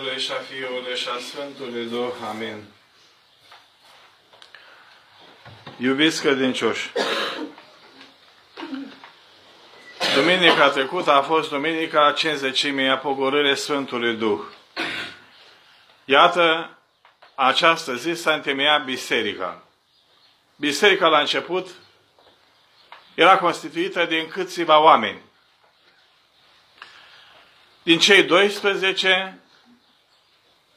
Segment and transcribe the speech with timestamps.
[0.00, 2.12] Lui și a Fiului și a Sfântului Duh.
[2.30, 2.64] Amin.
[5.78, 6.90] Iubiți credincioși,
[10.14, 14.40] Duminica trecută a fost Duminica Cinzecimii a pogorârii Sfântului Duh.
[16.04, 16.76] Iată,
[17.34, 19.62] această zi s-a întemeiat biserica.
[20.56, 21.68] Biserica la început
[23.14, 25.20] era constituită din câțiva oameni.
[27.82, 29.41] Din cei 12,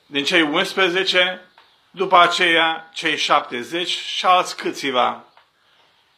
[0.05, 1.41] din cei 11,
[1.91, 5.23] după aceea cei 70 și alți câțiva,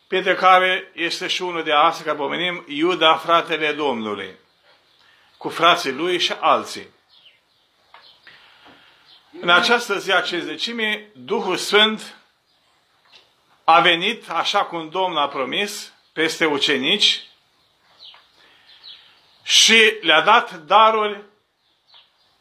[0.08, 4.36] printre care este și unul de astăzi, care pomenim, Iuda, fratele Domnului,
[5.38, 6.88] cu frații lui și alții.
[9.42, 12.16] În această zi a cezecimii, Duhul Sfânt
[13.64, 17.22] a venit, așa cum Domnul a promis, peste ucenici
[19.44, 21.22] și le-a dat daruri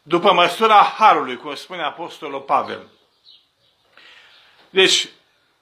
[0.07, 2.87] după măsura Harului, cum spune Apostolul Pavel.
[4.69, 5.07] Deci,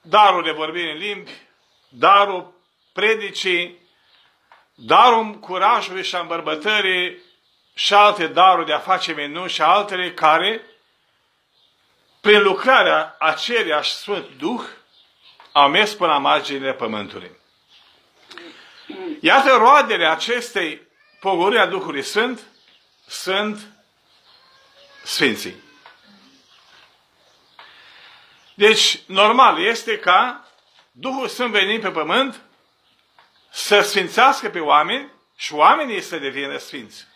[0.00, 1.30] darul de vorbire în limbi,
[1.88, 2.52] darul
[2.92, 3.78] predicii,
[4.74, 7.22] darul curajului și a îmbărbătării
[7.74, 10.62] și alte daruri de a face menu și altele care,
[12.20, 14.62] prin lucrarea aceleași Sfânt Duh,
[15.52, 17.30] au mers până la marginile pământului.
[19.20, 20.86] Iată roadele acestei
[21.20, 22.40] pogorâri a Duhului Sfânt
[23.06, 23.75] sunt
[25.06, 25.56] Sfinții.
[28.54, 30.48] Deci, normal este ca
[30.90, 32.40] Duhul Sfânt venind pe pământ
[33.50, 37.06] să sfințească pe oameni și oamenii să devină sfinți.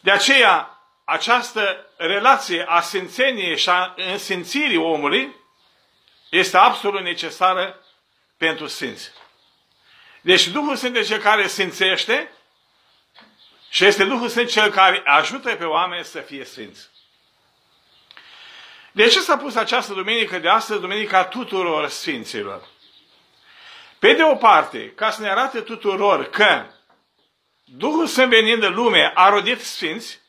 [0.00, 5.34] De aceea, această relație a sfințeniei și a însințirii omului
[6.30, 7.80] este absolut necesară
[8.36, 9.10] pentru sfinți.
[10.20, 12.30] Deci Duhul Sfânt este cel care sfințește
[13.76, 16.88] și este Duhul Sfânt cel care ajută pe oameni să fie sfinți.
[18.92, 22.68] De ce s-a pus această duminică de astăzi, Duminica tuturor Sfinților?
[23.98, 26.66] Pe de o parte, ca să ne arate tuturor că
[27.64, 30.20] Duhul Sfânt venind în lume a rodit Sfinți,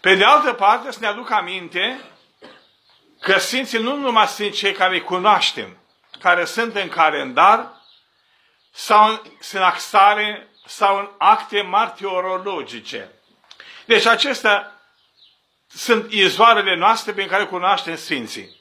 [0.00, 2.00] pe de altă parte să ne aduc aminte
[3.20, 5.78] că Sfinții nu numai sunt cei care îi cunoaștem,
[6.20, 7.72] care sunt în calendar,
[8.70, 13.12] sau în sinaxare, sau în acte martiorologice.
[13.86, 14.82] Deci acestea
[15.66, 18.56] sunt izvoarele noastre prin care cunoaștem Sfinții.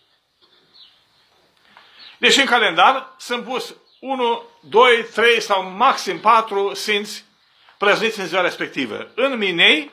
[2.17, 7.25] Deci în calendar sunt pus 1, 2, 3 sau maxim 4 Sfinți
[7.77, 9.11] prăzniți în ziua respectivă.
[9.15, 9.91] În Minei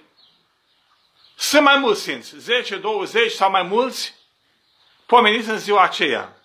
[1.36, 4.14] sunt mai mulți Sfinți, 10, 20 sau mai mulți
[5.06, 6.36] pomeniți în ziua aceea.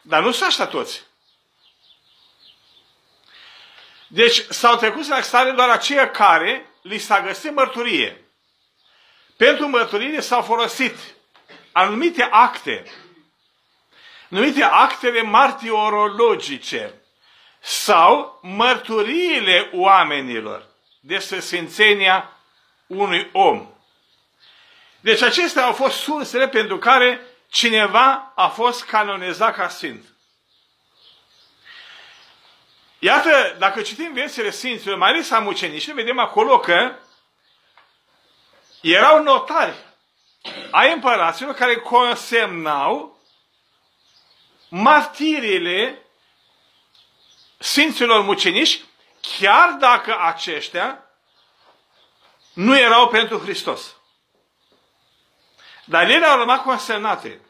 [0.00, 1.02] Dar nu sunt așa toți.
[4.14, 8.24] Deci s-au trecut în stare doar aceia care li s-a găsit mărturie.
[9.36, 10.96] Pentru mărturie s-au folosit
[11.72, 12.84] anumite acte,
[14.28, 16.94] numite actele martiorologice
[17.60, 20.66] sau mărturiile oamenilor
[21.00, 22.32] despre sfințenia
[22.86, 23.68] unui om.
[25.00, 30.13] Deci acestea au fost sursele pentru care cineva a fost canonizat ca sfânt.
[33.04, 36.96] Iată, dacă citim viețile Sfinților, mai ales a mucenicilor, vedem acolo că
[38.80, 39.76] erau notari
[40.70, 43.18] ai împăraților care consemnau
[44.68, 46.02] martirile
[47.58, 48.80] Sfinților mucenici,
[49.38, 51.10] chiar dacă aceștia
[52.52, 53.96] nu erau pentru Hristos.
[55.84, 57.40] Dar ele au rămas consemnate.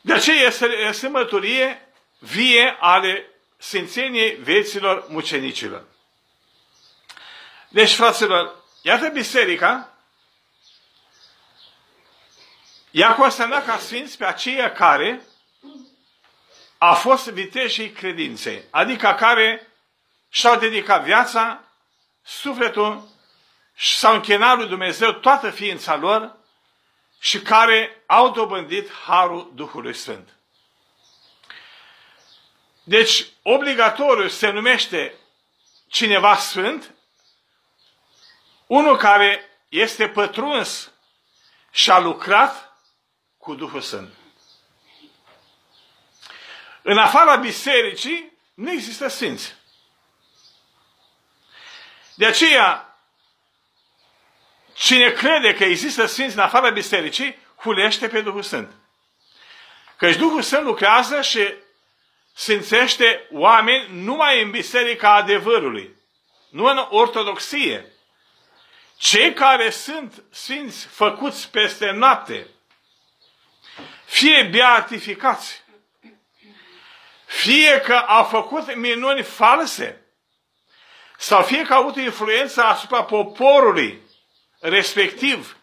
[0.00, 1.83] De aceea este, este mărturie
[2.24, 3.26] vie ale
[3.56, 5.84] sfințeniei vieților mucenicilor.
[7.68, 9.94] Deci, fraților, iată biserica,
[12.90, 15.20] ea consemnat ca sfinți pe aceia care
[16.78, 19.68] a fost viteșii credinței, adică care
[20.28, 21.64] și-au dedicat viața,
[22.22, 23.08] sufletul
[23.74, 26.36] și s-au închinat lui Dumnezeu toată ființa lor
[27.18, 30.28] și care au dobândit harul Duhului Sfânt.
[32.84, 35.14] Deci, obligatoriu se numește
[35.88, 36.94] cineva sfânt,
[38.66, 40.92] unul care este pătruns
[41.70, 42.78] și a lucrat
[43.38, 44.12] cu Duhul Sfânt.
[46.82, 49.54] În afara bisericii nu există sfinți.
[52.14, 52.98] De aceea,
[54.74, 58.72] cine crede că există sfinți în afara bisericii, hulește pe Duhul Sfânt.
[59.96, 61.54] Căci Duhul Sfânt lucrează și
[62.34, 65.96] sfințește oameni numai în biserica adevărului.
[66.50, 67.92] nu în ortodoxie.
[68.96, 72.46] Cei care sunt sfinți făcuți peste noapte,
[74.04, 75.62] fie beatificați,
[77.26, 80.04] fie că au făcut minuni false,
[81.16, 84.00] sau fie că au avut influență asupra poporului
[84.60, 85.56] respectiv,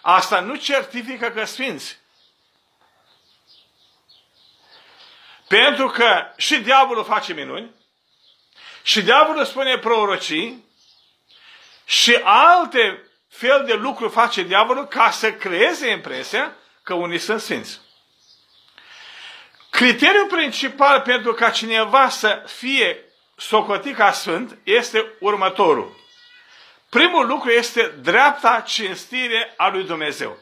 [0.00, 1.98] asta nu certifică că sfinți.
[5.48, 7.70] Pentru că și diavolul face minuni,
[8.82, 10.64] și diavolul spune prorocii,
[11.84, 17.80] și alte fel de lucruri face diavolul ca să creeze impresia că unii sunt sfinți.
[19.70, 23.04] Criteriul principal pentru ca cineva să fie
[23.36, 25.96] socotit ca sfânt este următorul.
[26.88, 30.38] Primul lucru este dreapta cinstire a lui Dumnezeu.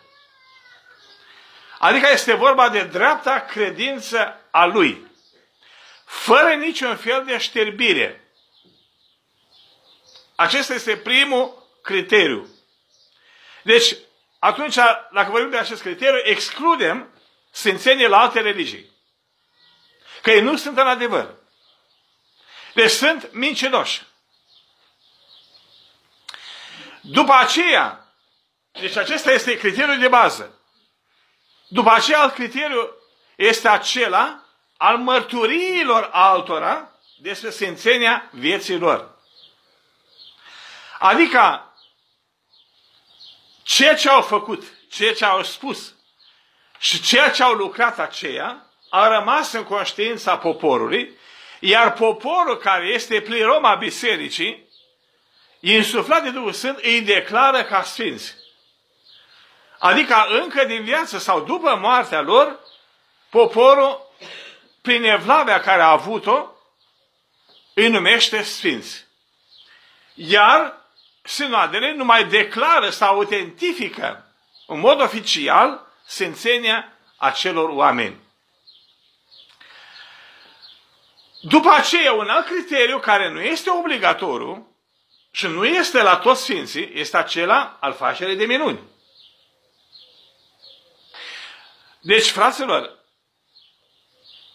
[1.79, 5.11] Adică este vorba de dreapta credință a lui.
[6.05, 8.31] Fără niciun fel de șterbire.
[10.35, 12.49] Acesta este primul criteriu.
[13.63, 13.97] Deci,
[14.39, 14.75] atunci,
[15.13, 17.11] dacă vorbim de acest criteriu, excludem
[17.51, 18.91] sfințenii la alte religii.
[20.23, 21.35] Că ei nu sunt în adevăr.
[22.75, 24.03] Deci sunt mincinoși.
[27.01, 28.15] După aceea,
[28.73, 30.56] deci acesta este criteriul de bază.
[31.69, 32.91] După aceea, alt criteriu
[33.37, 34.41] este acela
[34.77, 39.15] al mărturiilor altora despre sfințenia vieții lor.
[40.99, 41.73] Adică,
[43.63, 45.95] ceea ce au făcut, ceea ce au spus
[46.79, 51.19] și ceea ce au lucrat aceia a rămas în conștiința poporului,
[51.61, 54.69] iar poporul care este pliroma bisericii,
[55.61, 58.35] insuflat de Duhul Sfânt, îi declară ca sfinți.
[59.79, 62.59] Adică încă din viață sau după moartea lor,
[63.31, 64.11] poporul,
[64.83, 66.47] prin evlavia care a avut-o,
[67.75, 69.05] îi numește sfinți.
[70.15, 70.75] Iar
[71.23, 74.35] sinodele nu mai declară sau autentifică
[74.67, 78.25] în mod oficial sfințenia acelor oameni.
[81.41, 84.77] După aceea, un alt criteriu care nu este obligatoriu
[85.31, 88.81] și nu este la toți sfinții, este acela al facerii de minuni.
[92.07, 92.99] Deci, fraților,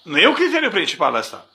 [0.03, 1.45] nu e un criteriu principal ăsta.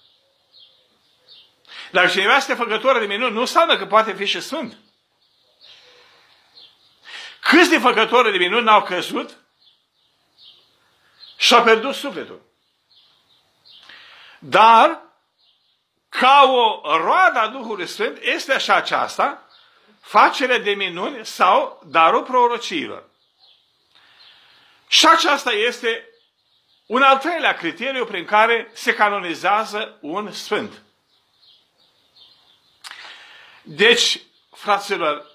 [1.90, 4.76] Dacă cineva este făcător de minuni, nu înseamnă că poate fi și sfânt.
[7.40, 9.37] Câți de făcători de minuni n-au căzut
[11.37, 12.42] și au pierdut sufletul.
[14.38, 15.02] Dar,
[16.08, 19.49] ca o roadă a Duhului Sfânt, este așa aceasta,
[20.00, 23.14] facere de minuni sau darul prorociilor.
[24.88, 26.09] Și aceasta este
[26.87, 30.83] un al treilea criteriu prin care se canonizează un sfânt.
[33.62, 35.27] Deci, fraților,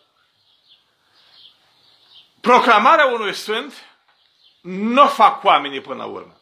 [2.42, 3.74] proclamarea unui sfânt
[4.62, 6.42] nu o fac oamenii până la urmă.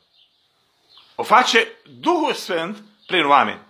[1.15, 3.61] O face Duhul Sfânt prin oameni.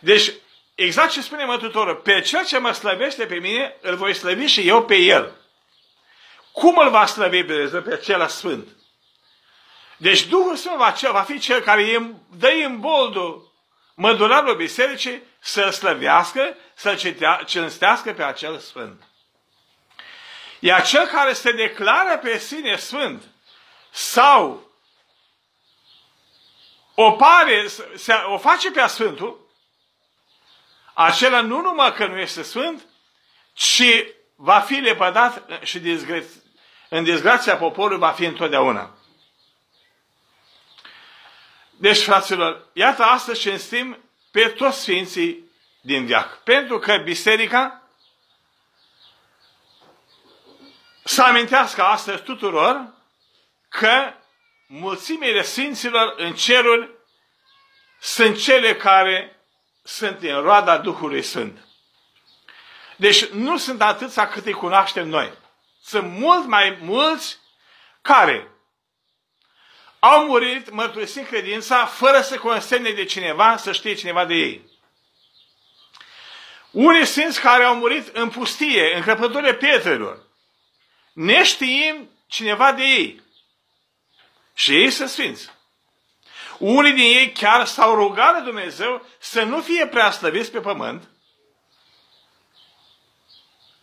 [0.00, 0.32] Deci,
[0.74, 4.68] exact ce spune Mântuitorul, pe cel ce mă slăvește pe mine, îl voi slăvi și
[4.68, 5.39] eu pe el.
[6.52, 8.68] Cum îl va slăvi pe Dumnezeu pe acela sfânt?
[9.96, 13.52] Deci Duhul Sfânt va, va fi cel care îi dă în boldul
[13.94, 17.14] mădurarul bisericii să slăvească, să
[17.46, 19.02] cinstească pe acel sfânt.
[20.58, 23.22] Iar cel care se declară pe sine sfânt
[23.90, 24.70] sau
[26.94, 29.48] o pare, se, o face pe sfântul,
[30.94, 32.82] acela nu numai că nu este sfânt,
[33.52, 34.04] ci
[34.34, 35.78] va fi lepădat și
[36.92, 38.94] în dezgrația poporului va fi întotdeauna.
[41.70, 43.98] Deci, fraților, iată astăzi cinstim
[44.30, 45.44] pe toți sfinții
[45.80, 46.42] din viac.
[46.42, 47.82] Pentru că biserica
[51.04, 52.94] să amintească astăzi tuturor
[53.68, 54.12] că
[54.66, 56.98] mulțimile sfinților în cerul
[58.00, 59.40] sunt cele care
[59.82, 61.58] sunt din roada Duhului Sfânt.
[62.96, 65.32] Deci nu sunt atâția cât îi cunoaștem noi.
[65.82, 67.38] Sunt mult mai mulți
[68.02, 68.50] care
[69.98, 74.68] au murit mărturisind credința fără să consemne de cineva, să știe cineva de ei.
[76.70, 80.26] Unii sfinți care au murit în pustie, în crăpăturile pietrelor,
[81.12, 83.22] neștiind cineva de ei.
[84.54, 85.50] Și ei sunt sfinți.
[86.58, 91.08] Unii din ei chiar s-au rugat de Dumnezeu să nu fie prea slăviți pe pământ,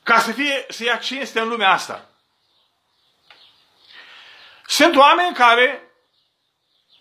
[0.08, 2.10] ca să, fie, să ia cinste în lumea asta.
[4.66, 5.92] Sunt oameni care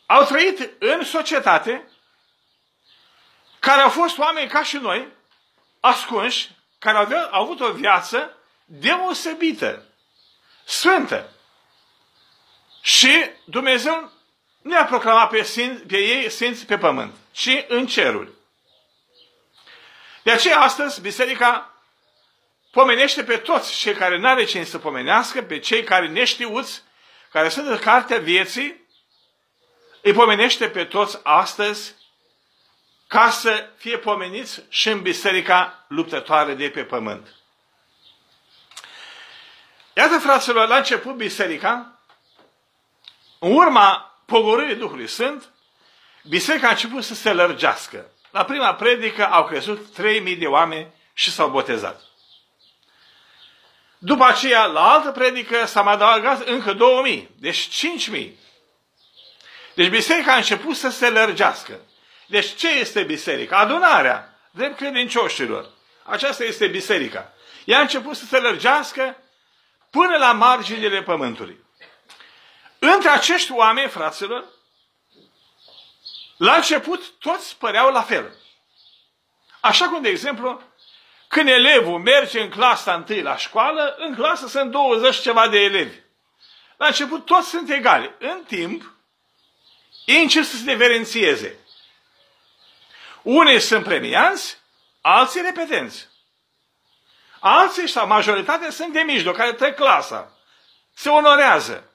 [0.07, 1.89] au trăit în societate
[3.59, 5.09] care au fost oameni ca și noi,
[5.81, 9.85] ascunși, care au, au avut o viață deosebită,
[10.65, 11.33] sfântă.
[12.81, 14.13] Și Dumnezeu
[14.63, 18.31] nu a proclamat pe, sfinți, pe ei sfinți pe pământ, ci în ceruri.
[20.23, 21.76] De aceea astăzi biserica
[22.77, 26.83] pomenește pe toți cei care n-are cine să pomenească, pe cei care neștiuți,
[27.31, 28.87] care sunt în cartea vieții,
[30.03, 31.95] îi pomenește pe toți astăzi
[33.07, 37.35] ca să fie pomeniți și în biserica luptătoare de pe pământ.
[39.93, 42.01] Iată, fraților, la început biserica,
[43.39, 45.53] în urma pogorârii Duhului Sfânt,
[46.29, 48.11] biserica a început să se lărgească.
[48.31, 52.15] La prima predică au crescut 3.000 de oameni și s-au botezat.
[54.07, 58.39] După aceea, la altă predică s-a mai adăugat încă 2000, deci 5000.
[59.75, 61.81] Deci biserica a început să se lărgească.
[62.27, 63.59] Deci ce este biserica?
[63.59, 65.71] Adunarea drept credincioșilor.
[66.03, 67.33] Aceasta este biserica.
[67.65, 69.17] Ea a început să se lărgească
[69.91, 71.65] până la marginile pământului.
[72.79, 74.45] Între acești oameni, fraților,
[76.37, 78.35] la început toți păreau la fel.
[79.61, 80.63] Așa cum, de exemplu,
[81.29, 85.97] când elevul merge în clasa întâi la școală, în clasă sunt 20 ceva de elevi.
[86.77, 88.15] La început toți sunt egali.
[88.19, 88.93] În timp,
[90.05, 91.59] ei încep să se diferențieze.
[93.23, 94.59] Unii sunt premianți,
[95.01, 96.09] alții repetenți.
[97.41, 100.33] Alții sau majoritatea sunt de mijloc, care trec clasa.
[100.95, 101.91] Se onorează.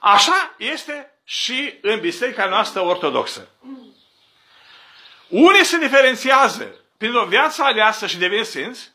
[0.00, 3.48] Așa este și în biserica noastră ortodoxă.
[5.28, 8.92] Unii se diferențiază prin o viață aleasă și devin sfinți,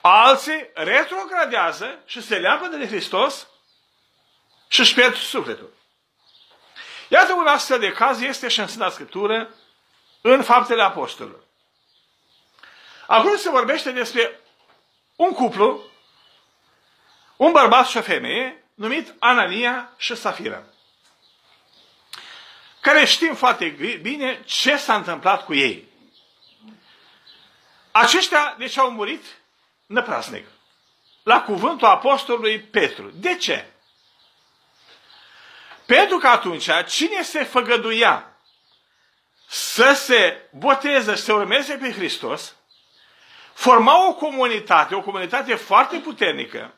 [0.00, 3.46] alții retrogradează și se leapă de Hristos
[4.68, 5.72] și își pierd sufletul.
[7.08, 9.54] Iată un astfel de caz este și în Sfânta Scriptură,
[10.20, 11.40] în Faptele Apostolilor.
[13.06, 14.40] Acolo se vorbește despre
[15.16, 15.82] un cuplu,
[17.36, 20.62] un bărbat și o femeie, numit Anania și Safira,
[22.88, 23.66] care știm foarte
[24.02, 25.88] bine ce s-a întâmplat cu ei.
[27.90, 29.24] Aceștia, deci, au murit
[29.86, 30.46] năprasnic.
[31.22, 33.10] La cuvântul apostolului Petru.
[33.14, 33.70] De ce?
[35.86, 38.36] Pentru că atunci, cine se făgăduia
[39.48, 42.54] să se boteze, să urmeze pe Hristos,
[43.52, 46.74] forma o comunitate, o comunitate foarte puternică,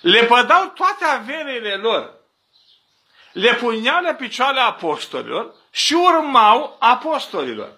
[0.00, 2.23] le pădau toate averile lor,
[3.34, 7.72] le puneau la picioare apostolilor și urmau apostolilor.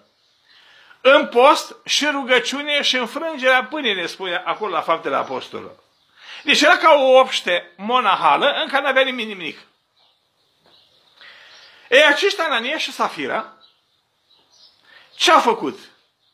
[1.01, 5.75] În post și rugăciune și înfrângerea pâinii, ne spune acolo la faptele apostolilor.
[6.43, 9.59] Deci era ca o obște monahală în care nu avea nimic nimic.
[11.89, 13.53] Ei, aceștia, Anania și Safira,
[15.15, 15.79] ce au făcut?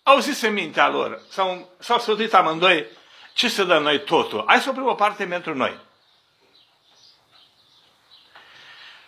[0.03, 2.85] Au zis în mintea lor, s-au, s-au sfătuit amândoi,
[3.33, 4.43] ce să dăm noi totul?
[4.47, 5.79] Hai să oprim o parte pentru noi.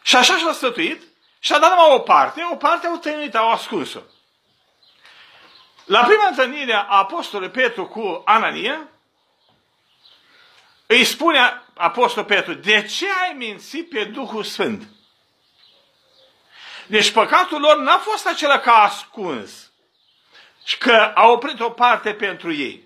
[0.05, 1.03] Și așa și-au sfătuit
[1.39, 3.99] și a dat numai o parte, o parte au tăinuit, au ascuns-o.
[5.85, 8.87] La prima întâlnire a apostolului Petru cu Anania,
[10.87, 14.87] îi spune apostolul Petru, de ce ai mințit pe Duhul Sfânt?
[16.87, 19.71] Deci păcatul lor n-a fost acela că a ascuns
[20.63, 22.83] și că a oprit o parte pentru ei,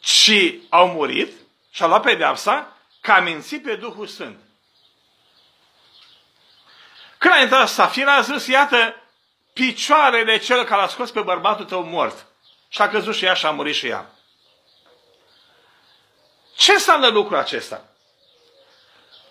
[0.00, 1.32] ci au murit
[1.70, 4.45] și au luat pedeapsa că a mințit pe Duhul Sfânt.
[7.26, 8.94] Când a intrat Safira, a zis, iată,
[9.52, 12.26] picioarele cel care a scos pe bărbatul tău mort.
[12.68, 14.10] Și a căzut și ea și a murit și ea.
[16.56, 17.84] Ce înseamnă lucrul acesta?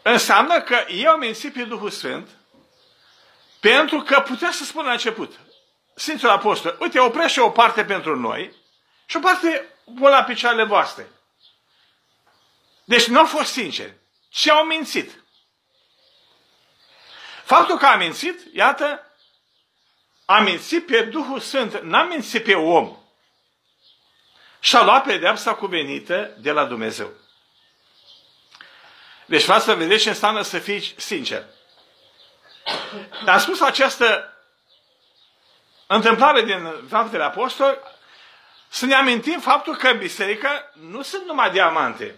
[0.01, 2.29] Înseamnă că eu am mințit pe Duhul Sfânt
[3.59, 5.39] pentru că putea să spună la început,
[5.93, 8.53] Sfințul Apostol, uite, oprește o parte pentru noi
[9.05, 11.07] și o parte pun la picioarele voastre.
[12.83, 13.93] Deci nu au fost sinceri,
[14.29, 15.23] ci au mințit.
[17.45, 19.11] Faptul că a mințit, iată,
[20.25, 22.97] a mințit pe Duhul Sfânt, n-a mințit pe om.
[24.59, 27.09] Și a luat pedeapsa cuvenită de la Dumnezeu.
[29.25, 31.45] Deci vreau să vedeți ce înseamnă să fii sincer.
[33.25, 34.33] Am spus această
[35.87, 37.77] întâmplare din Faptele Apostoli,
[38.67, 42.15] să ne amintim faptul că în biserică nu sunt numai diamante.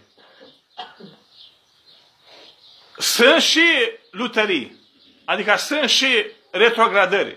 [2.96, 4.77] Sunt și lutării.
[5.28, 7.36] Adică sunt și retrogradări.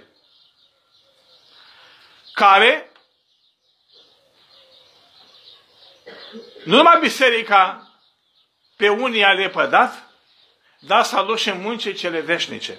[2.33, 2.91] Care
[6.63, 7.91] nu numai biserica
[8.75, 10.09] pe unii a lepădat,
[10.79, 12.77] dar s-a dus și în muncii cele veșnice.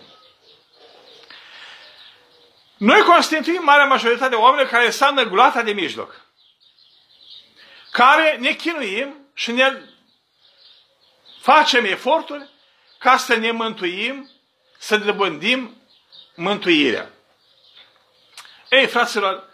[2.76, 6.26] Noi constituim marea majoritate de oameni care înseamnă gulata de mijloc.
[7.90, 9.82] Care ne chinuim și ne
[11.40, 12.48] facem eforturi
[12.98, 14.30] ca să ne mântuim,
[14.82, 15.76] să dobândim
[16.34, 17.10] mântuirea.
[18.70, 19.44] Ei, fraților,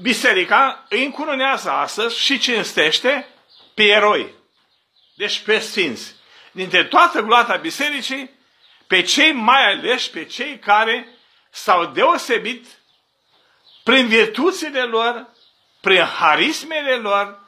[0.00, 3.28] biserica îi încununează astăzi și cinstește
[3.74, 4.34] pe eroi.
[5.14, 6.14] Deci pe sfinți.
[6.52, 8.30] Dintre toată gloata bisericii,
[8.86, 11.08] pe cei mai aleși, pe cei care
[11.50, 12.66] s-au deosebit
[13.82, 15.26] prin virtuțile lor,
[15.80, 17.40] prin harismele lor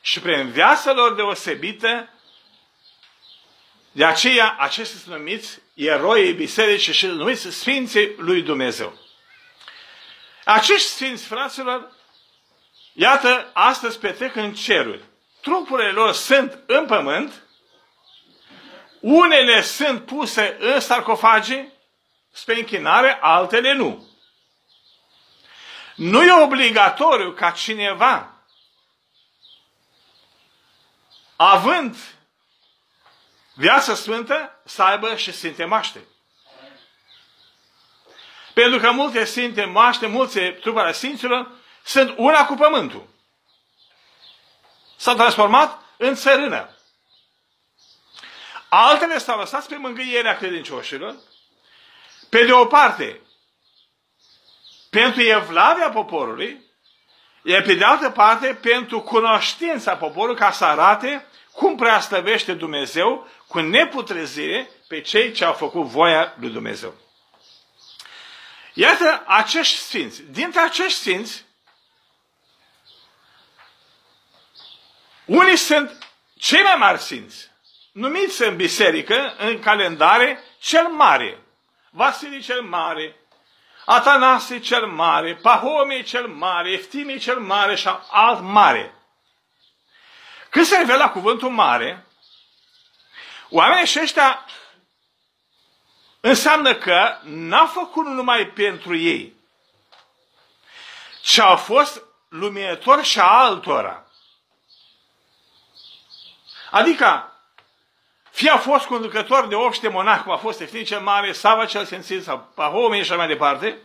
[0.00, 2.08] și prin viața lor deosebită.
[3.92, 8.98] De aceea, acestea sunt numiți eroii bisericii și numiți Sfinții lui Dumnezeu.
[10.44, 11.92] Acești Sfinți, fraților,
[12.92, 15.04] iată, astăzi petrec în ceruri.
[15.40, 17.42] Trupurile lor sunt în pământ,
[19.00, 21.68] unele sunt puse în sarcofage
[22.32, 24.08] spre închinare, altele nu.
[25.94, 28.34] Nu e obligatoriu ca cineva,
[31.36, 31.96] având
[33.54, 36.04] viața sfântă, să aibă și Sfinte Maște.
[38.54, 41.50] Pentru că multe Sfinte Maște, multe trupe ale Sfinților,
[41.84, 43.08] sunt una cu pământul.
[44.96, 46.74] S-au transformat în țărână.
[48.68, 51.16] Altele s-au lăsat pe mângâierea credincioșilor.
[52.28, 53.20] Pe de o parte,
[54.90, 56.64] pentru evlavia poporului,
[57.42, 63.28] iar pe de altă parte, pentru cunoștința poporului, ca să arate cum prea stăvește Dumnezeu
[63.50, 66.94] cu neputrezire pe cei ce au făcut voia lui Dumnezeu.
[68.72, 70.22] Iată acești sfinți.
[70.22, 71.44] Dintre acești sfinți,
[75.24, 77.50] unii sunt cei mai mari sfinți,
[77.92, 81.42] numiți în biserică, în calendare, cel mare.
[81.90, 83.16] Vasile cel mare,
[83.84, 88.94] Atanase cel mare, Pahomie cel mare, Eftimie cel mare și alt mare.
[90.50, 92.06] Când se revela cuvântul mare,
[93.50, 94.44] oamenii și ăștia
[96.20, 99.34] înseamnă că n-a făcut numai pentru ei,
[101.22, 104.04] ci au fost luminători și a altora.
[106.70, 107.32] Adică,
[108.30, 111.84] fie a fost conducător de obște monah, cum a fost Eftin cel Mare, Sava cel
[111.84, 113.78] Sensit sau Pahomie și mai departe,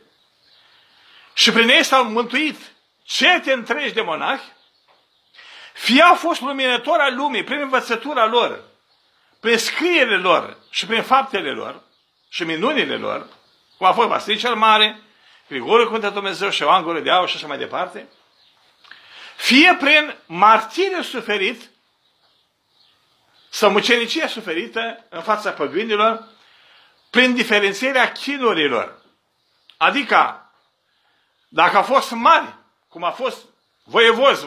[1.33, 2.73] și prin ei s-au mântuit
[3.03, 4.53] cete întregi de monahi,
[5.73, 8.63] fie au fost luminători al lumii prin învățătura lor,
[9.45, 11.81] prin scrierile lor și prin faptele lor
[12.29, 13.27] și minunile lor,
[13.77, 14.99] cum a fost Vasile cel Mare,
[15.47, 18.07] Grigorul Cuntea Dumnezeu și Ioan Gură de Aur și așa mai departe,
[19.35, 21.69] fie prin martire suferit
[23.49, 26.27] sau mucenicia suferită în fața păgânilor,
[27.09, 29.01] prin diferențierea chinurilor.
[29.77, 30.51] Adică,
[31.47, 32.55] dacă a fost mari,
[32.87, 33.45] cum a fost
[33.83, 34.39] voievoz,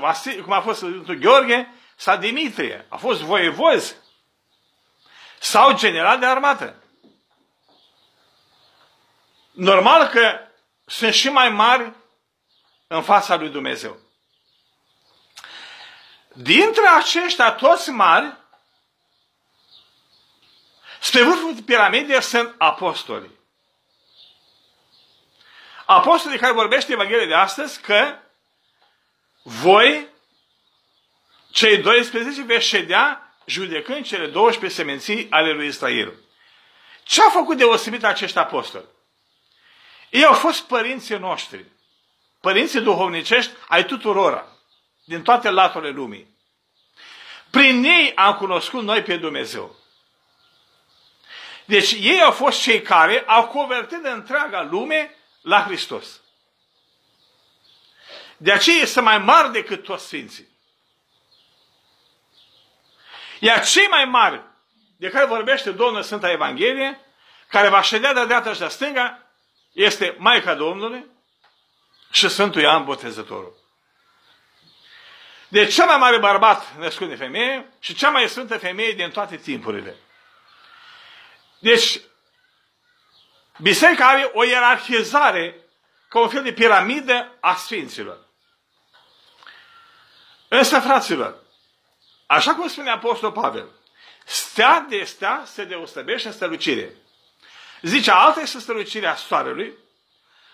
[0.42, 3.96] cum a fost Sfântul Gheorghe sau Dimitrie, a fost voievoz
[5.38, 6.82] sau general de armată.
[9.50, 10.40] Normal că
[10.84, 11.92] sunt și mai mari
[12.86, 13.96] în fața lui Dumnezeu.
[16.32, 18.36] Dintre aceștia toți mari,
[21.00, 23.30] spre vârful piramidei sunt apostoli.
[25.86, 28.18] Apostolii care vorbește Evanghelia de astăzi că
[29.42, 30.08] voi,
[31.50, 36.14] cei 12, veți ședea judecând cele 12 semenții ale lui Israel.
[37.02, 38.84] Ce a făcut deosebit acești apostoli?
[40.10, 41.64] Ei au fost părinții noștri,
[42.40, 44.46] părinții duhovnicești ai tuturora,
[45.04, 46.36] din toate laturile lumii.
[47.50, 49.76] Prin ei am cunoscut noi pe Dumnezeu.
[51.64, 56.20] Deci ei au fost cei care au convertit întreaga lume la Hristos.
[58.36, 60.47] De aceea este mai mari decât toți Sfinții.
[63.38, 64.42] Iar cei mai mari
[64.96, 67.00] de care vorbește Domnul Sfânta Evanghelie,
[67.48, 69.22] care va ședea de dreapta și de stânga,
[69.72, 71.06] este Maica Domnului
[72.10, 73.56] și Sfântul Ioan Botezătorul.
[75.48, 79.36] Deci cel mai mare bărbat născut de femeie și cea mai sfântă femeie din toate
[79.36, 79.96] timpurile.
[81.58, 82.00] Deci,
[83.58, 85.56] biserica are o ierarhizare
[86.08, 88.26] ca un fel de piramidă a sfinților.
[90.48, 91.42] Însă, fraților,
[92.30, 93.68] așa cum spune Apostol Pavel,
[94.24, 96.94] stea de stea se deosebește în strălucire.
[97.82, 99.72] Zice, alta este strălucirea soarelui,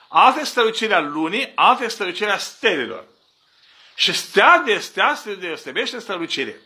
[0.08, 3.04] alta este strălucirea lunii, alta este strălucirea stelelor.
[3.94, 6.60] Și stea de stea se deosebește în strălucire.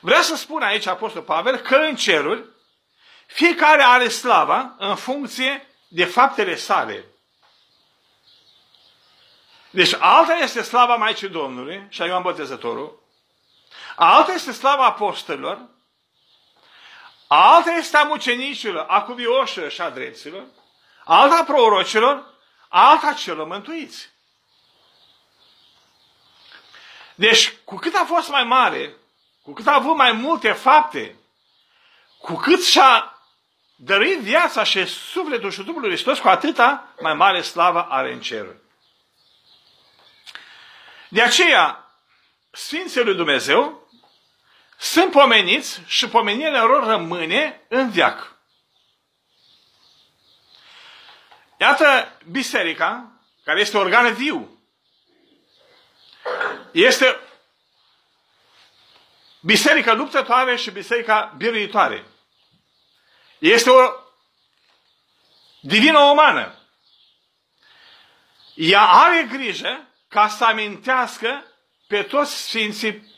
[0.00, 2.44] Vreau să spun aici Apostol Pavel că în ceruri
[3.26, 7.04] fiecare are slava în funcție de faptele sale.
[9.70, 13.02] Deci alta este slava Maicii Domnului și a Ioan Botezătorul,
[13.96, 15.68] alta este slava apostolilor,
[17.26, 20.44] alta este a mucenicilor, a cuvioșilor și a dreptilor,
[21.04, 22.34] alta a prorocilor,
[22.68, 24.08] alta celor mântuiți.
[27.14, 28.94] Deci, cu cât a fost mai mare,
[29.42, 31.16] cu cât a avut mai multe fapte,
[32.18, 33.18] cu cât și-a
[33.76, 38.20] dăruit viața și sufletul și Duhul lui Hristos, cu atâta mai mare slavă are în
[38.20, 38.46] cer.
[41.08, 41.89] De aceea,
[42.50, 43.88] Sfinții lui Dumnezeu
[44.78, 48.38] sunt pomeniți și pomenirea lor rămâne în viac.
[51.58, 53.12] Iată biserica,
[53.44, 54.58] care este organ viu,
[56.72, 57.20] este
[59.40, 62.06] biserica luptătoare și biserica biruitoare.
[63.38, 63.92] Este o
[65.60, 66.54] divină umană.
[68.54, 71.44] Ea are grijă ca să amintească
[71.90, 73.14] pe toți sfinții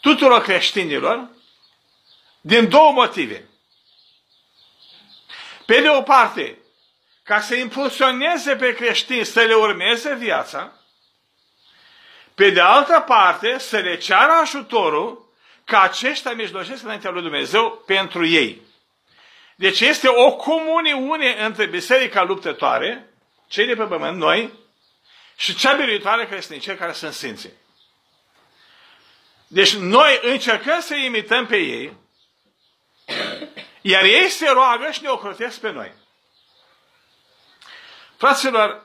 [0.00, 1.28] tuturor creștinilor
[2.40, 3.48] din două motive.
[5.66, 6.58] Pe de o parte,
[7.22, 10.72] ca să impulsioneze pe creștini să le urmeze viața,
[12.34, 15.28] pe de altă parte, să le ceară ajutorul
[15.64, 18.60] ca aceștia mijlocesc înaintea lui Dumnezeu pentru ei.
[19.54, 23.08] Deci este o comuniune între biserica luptătoare,
[23.48, 24.52] cei de pe pământ, noi,
[25.36, 27.62] și cea biruitoare creștinicii care sunt sfinții.
[29.54, 31.96] Deci noi încercăm să imităm pe ei,
[33.80, 35.92] iar ei se roagă și ne ocrotesc pe noi.
[38.16, 38.84] Fraților,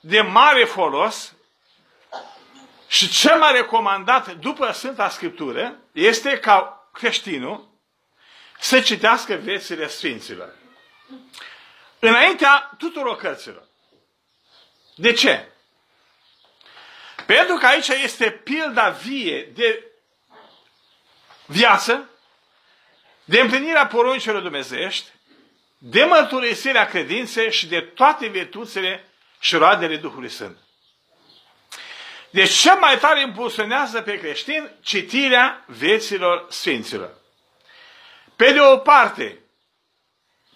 [0.00, 1.34] de mare folos
[2.88, 7.68] și cel mai recomandat după Sfânta Scriptură este ca creștinul
[8.60, 10.54] să citească viețile Sfinților.
[11.98, 13.68] Înaintea tuturor cărților.
[14.94, 15.48] De ce?
[17.26, 19.85] Pentru că aici este pilda vie de
[21.46, 22.10] viață,
[23.24, 25.08] de împlinirea poruncilor dumnezeiești,
[25.78, 29.08] de mărturisirea credinței și de toate virtuțile
[29.40, 30.56] și roadele Duhului Sfânt.
[32.30, 37.10] Deci cel mai tare impulsionează pe creștin citirea vieților Sfinților.
[38.36, 39.38] Pe de o parte,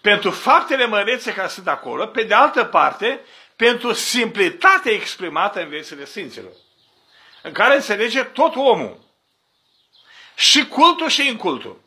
[0.01, 3.25] pentru faptele mărețe care sunt acolo, pe de altă parte,
[3.55, 6.51] pentru simplitatea exprimată în viețile Sfinților,
[7.41, 9.00] în care înțelege tot omul.
[10.41, 11.81] Și cultul și incultul.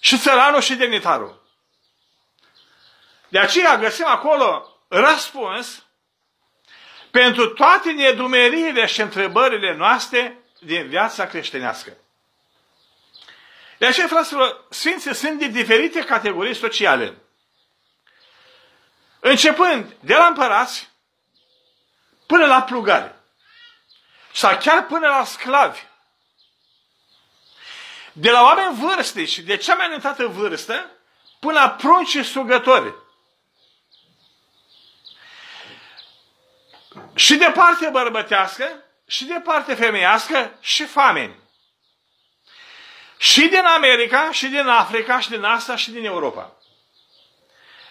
[0.00, 1.42] Și țăranul și demnitarul.
[3.28, 5.84] De aceea găsim acolo răspuns
[7.10, 11.96] pentru toate nedumeririle și întrebările noastre din viața creștinească.
[13.78, 17.16] De aceea, fraților, Sfinții sunt de diferite categorii sociale.
[19.20, 20.90] Începând de la împărați
[22.26, 23.14] până la plugari.
[24.32, 25.90] Sau chiar până la sclavi.
[28.12, 30.90] De la oameni vârstnici, de cea mai înaintată vârstă,
[31.40, 32.94] până la prunci și sugători.
[37.14, 41.40] Și de parte bărbătească, și de parte femeiască, și fameni.
[43.16, 46.56] Și din America, și din Africa, și din Asia, și din Europa.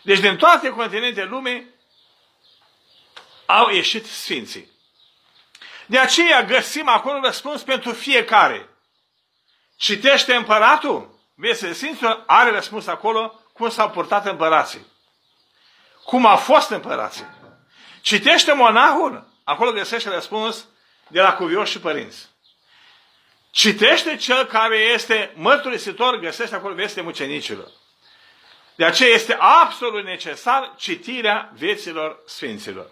[0.02, 1.70] Deci din toate continentele lumii
[3.46, 4.70] au ieșit sfinții.
[5.86, 8.71] De aceea găsim acolo răspuns pentru fiecare.
[9.82, 14.86] Citește împăratul, vezi, Sfinților, are răspuns acolo cum s-au purtat împărații.
[16.06, 17.26] Cum a fost împărații.
[18.02, 20.66] Citește monahul, acolo găsește răspuns
[21.08, 22.30] de la cuvioși și părinți.
[23.52, 27.72] Citește cel care este mărturisitor, găsește acolo veste mucenicilor.
[28.76, 32.90] De aceea este absolut necesar citirea vieților Sfinților.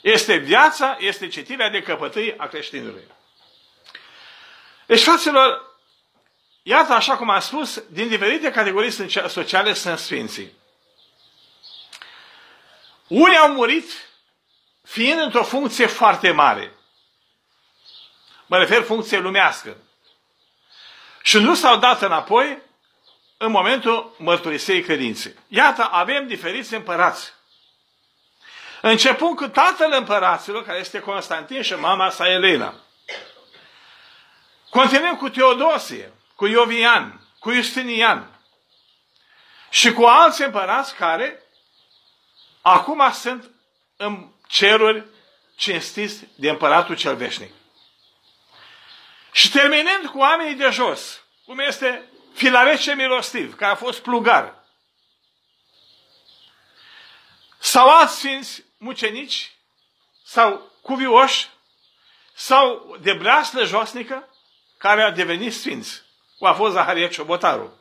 [0.00, 3.04] Este viața, este citirea de căpătâi a creștinului.
[4.86, 5.62] Deci, fraților,
[6.62, 10.52] iată, așa cum am spus, din diferite categorii sociale sunt Sfinții.
[13.06, 13.90] Unii au murit
[14.82, 16.74] fiind într-o funcție foarte mare.
[18.46, 19.76] Mă refer funcție lumească.
[21.22, 22.58] Și nu s-au dat înapoi
[23.36, 25.34] în momentul mărturisirii credinței.
[25.48, 27.32] Iată, avem diferiți împărați.
[28.80, 32.74] Începând cu tatăl împăraților, care este Constantin și mama sa Elena.
[34.72, 38.40] Continuăm cu Teodosie, cu Iovian, cu Justinian
[39.70, 41.42] și cu alți împărați care
[42.60, 43.50] acum sunt
[43.96, 45.06] în ceruri
[45.56, 47.52] cinstiți de împăratul cel veșnic.
[49.32, 54.64] Și terminând cu oamenii de jos, cum este Filarece Milostiv, care a fost plugar,
[57.58, 59.52] sau alți sfinți mucenici,
[60.24, 61.48] sau cuvioși,
[62.34, 64.26] sau de breaslă josnică,
[64.82, 66.02] care a devenit sfinți,
[66.38, 67.80] cum a fost Zaharia Ciobotaru.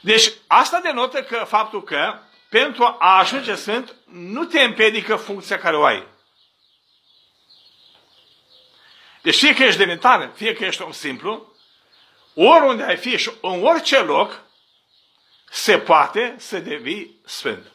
[0.00, 5.76] Deci asta denotă că faptul că pentru a ajunge sfânt nu te împiedică funcția care
[5.76, 6.06] o ai.
[9.22, 11.52] Deci fie că ești demnitar, fie că ești om simplu,
[12.34, 14.40] oriunde ai fi și în orice loc,
[15.50, 17.72] se poate să devii sfânt.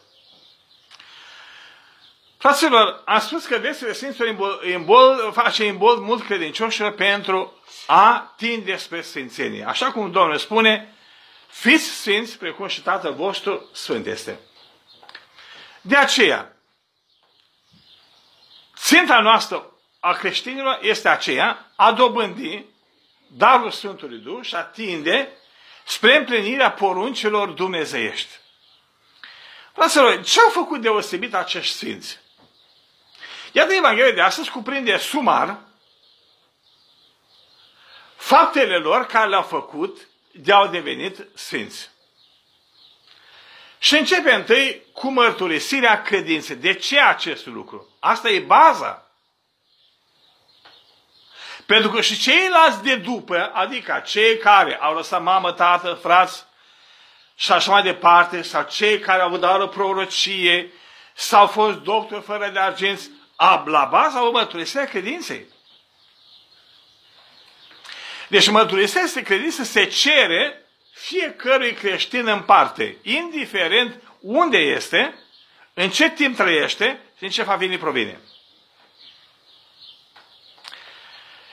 [2.43, 9.01] Fraților, am spus că viețile Sfinților îmbol, face îmbol mult credincioșilor pentru a tinde spre
[9.01, 9.65] Sfințenie.
[9.67, 10.95] Așa cum Domnul spune,
[11.47, 14.39] fiți sfinți, precum și Tatăl vostru sfânt este.
[15.82, 16.56] De aceea,
[18.77, 22.65] ținta noastră a creștinilor este aceea a dobândi
[23.27, 25.29] darul Sfântului Duh și a tinde
[25.86, 28.36] spre împlinirea poruncilor dumnezeiești.
[29.73, 32.21] Fraților, ce au făcut deosebit acești sfinți?
[33.56, 35.58] Iată, Evanghelia de astăzi cuprinde sumar
[38.16, 41.89] faptele lor care le-au făcut de-au devenit sfinți.
[43.78, 46.56] Și începe întâi cu mărturisirea credinței.
[46.56, 47.88] De ce acest lucru?
[48.00, 49.08] Asta e baza.
[51.66, 56.46] Pentru că și ceilalți de după, adică cei care au lăsat mamă, tată, frați
[57.36, 60.72] și așa mai departe, sau cei care au avut o prorocie,
[61.13, 63.10] sau fost doctori fără de argenți,
[63.65, 65.45] la baza o mărturisirea credinței.
[68.27, 75.15] Deci mărturisirea credință se cere fiecărui creștin în parte, indiferent unde este,
[75.73, 78.19] în ce timp trăiește și în ce familie provine.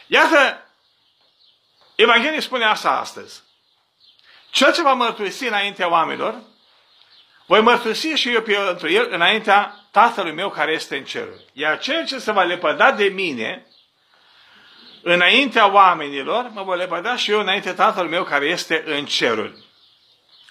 [0.07, 0.65] Iată,
[1.95, 3.43] Evanghelia spune asta astăzi.
[4.51, 6.43] Cel ce va mărturisi înaintea oamenilor,
[7.47, 11.29] voi mărturisi și eu pentru el înaintea Tatălui meu care este în cer.
[11.53, 13.67] Iar cel ce se va lepăda de mine,
[15.03, 19.65] înaintea oamenilor, mă voi lepăda și eu înaintea Tatălui meu care este în cerul.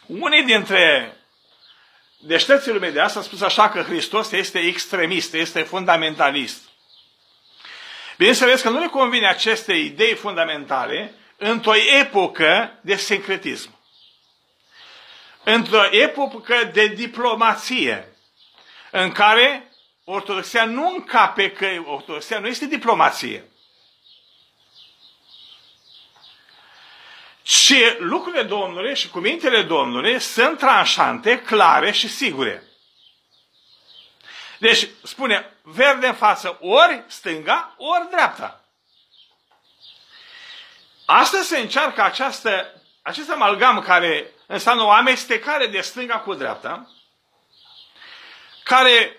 [0.06, 1.14] Unii dintre
[2.18, 6.70] deștepții lumii de asta a spus așa că Hristos este extremist, este fundamentalist.
[8.18, 13.78] Bineînțeles că nu le convine aceste idei fundamentale într-o epocă de secretism.
[15.44, 18.19] Într-o epocă de diplomație,
[18.92, 19.72] în care
[20.04, 23.52] ortodoxia nu încape că ortodoxia nu este diplomație.
[27.44, 32.64] Și lucrurile Domnului și cuvintele Domnului sunt tranșante, clare și sigure.
[34.60, 38.64] Deci spune verde în față ori stânga, ori dreapta.
[41.06, 46.92] Astăzi se încearcă această, acest amalgam care înseamnă o amestecare de stânga cu dreapta,
[48.70, 49.18] care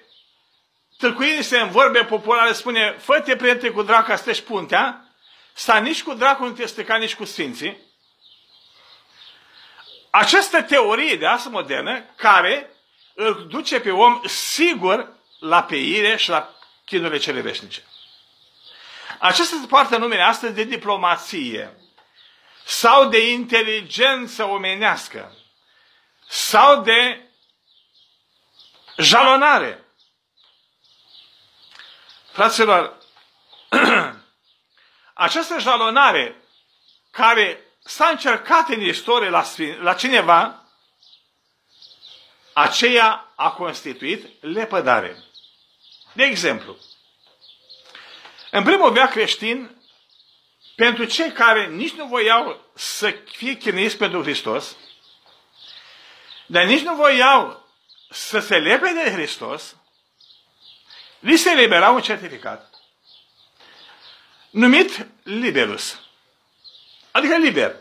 [0.98, 5.04] tâlcuindu-se în vorbe populare spune, fă-te prietene cu dracu ca să puntea,
[5.52, 7.78] sta nici cu dracu nu te stăca nici cu sfinții,
[10.10, 12.70] această teorie de asta modernă care
[13.14, 17.82] îl duce pe om sigur la peire și la chinurile cele veșnice.
[19.18, 21.76] Aceasta se poartă numele astăzi de diplomație
[22.64, 25.32] sau de inteligență omenească
[26.28, 27.29] sau de
[29.00, 29.84] jalonare.
[32.32, 32.98] Fraților,
[35.14, 36.36] această jalonare
[37.10, 39.44] care s-a încercat în istorie la,
[39.80, 40.64] la cineva,
[42.52, 45.24] aceea a constituit lepădare.
[46.12, 46.76] De exemplu,
[48.50, 49.80] în primul veac creștin,
[50.76, 54.76] pentru cei care nici nu voiau să fie chinuiți pentru Hristos,
[56.46, 57.59] dar nici nu voiau
[58.10, 59.76] să se lepe de Hristos,
[61.18, 62.70] li se elibera un certificat
[64.50, 66.00] numit liberus.
[67.10, 67.76] Adică liber.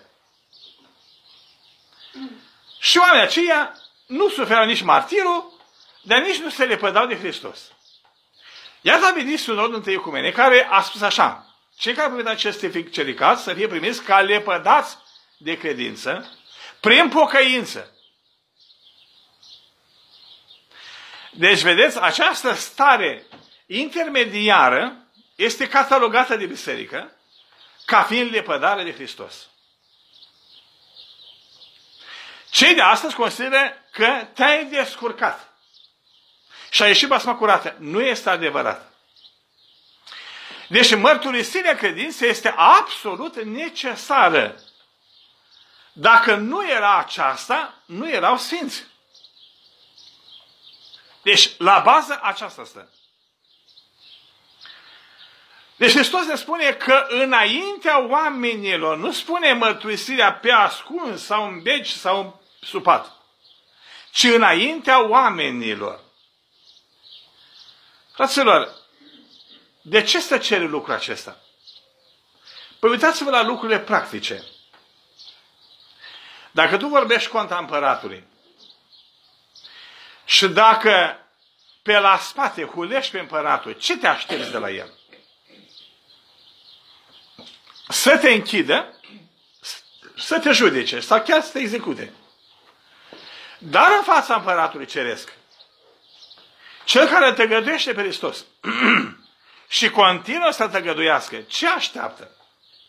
[2.79, 5.53] Și oamenii aceia nu suferau nici martirul,
[6.01, 7.59] dar nici nu se lepădau de Hristos.
[8.81, 13.39] Iar a venit sunodul întâi ecumene care a spus așa, cei care primit acest certificat
[13.39, 14.97] să fie primiți ca lepădați
[15.37, 16.37] de credință
[16.79, 17.93] prin pocăință.
[21.39, 23.25] Deci, vedeți, această stare
[23.65, 27.11] intermediară este catalogată de biserică
[27.85, 29.47] ca fiind lepădare de Hristos.
[32.49, 35.53] Cei de astăzi consideră că te-ai descurcat
[36.69, 37.75] și a ieșit basma curată.
[37.77, 38.93] Nu este adevărat.
[40.67, 44.55] Deci mărturisirea credinței este absolut necesară.
[45.91, 48.88] Dacă nu era aceasta, nu erau sfinți.
[51.21, 52.89] Deci, la bază, aceasta stă.
[55.75, 61.89] Deci Hristos ne spune că înaintea oamenilor nu spune mărturisirea pe ascuns sau în beci
[61.89, 62.33] sau în
[62.67, 63.11] supat,
[64.11, 65.99] ci înaintea oamenilor.
[68.13, 68.75] Fraților,
[69.81, 71.37] de ce să cere lucrul acesta?
[72.79, 74.43] Păi uitați-vă la lucrurile practice.
[76.51, 78.27] Dacă tu vorbești contra împăratului
[80.29, 81.17] și dacă
[81.81, 84.93] pe la spate hulești pe împăratul, ce te aștepți de la el?
[87.87, 88.93] Să te închidă,
[90.17, 92.13] să te judece sau chiar să te execute.
[93.57, 95.33] Dar în fața împăratului ceresc,
[96.83, 98.45] cel care te găduiește pe Hristos
[99.77, 102.31] și continuă să te găduiască, ce așteaptă?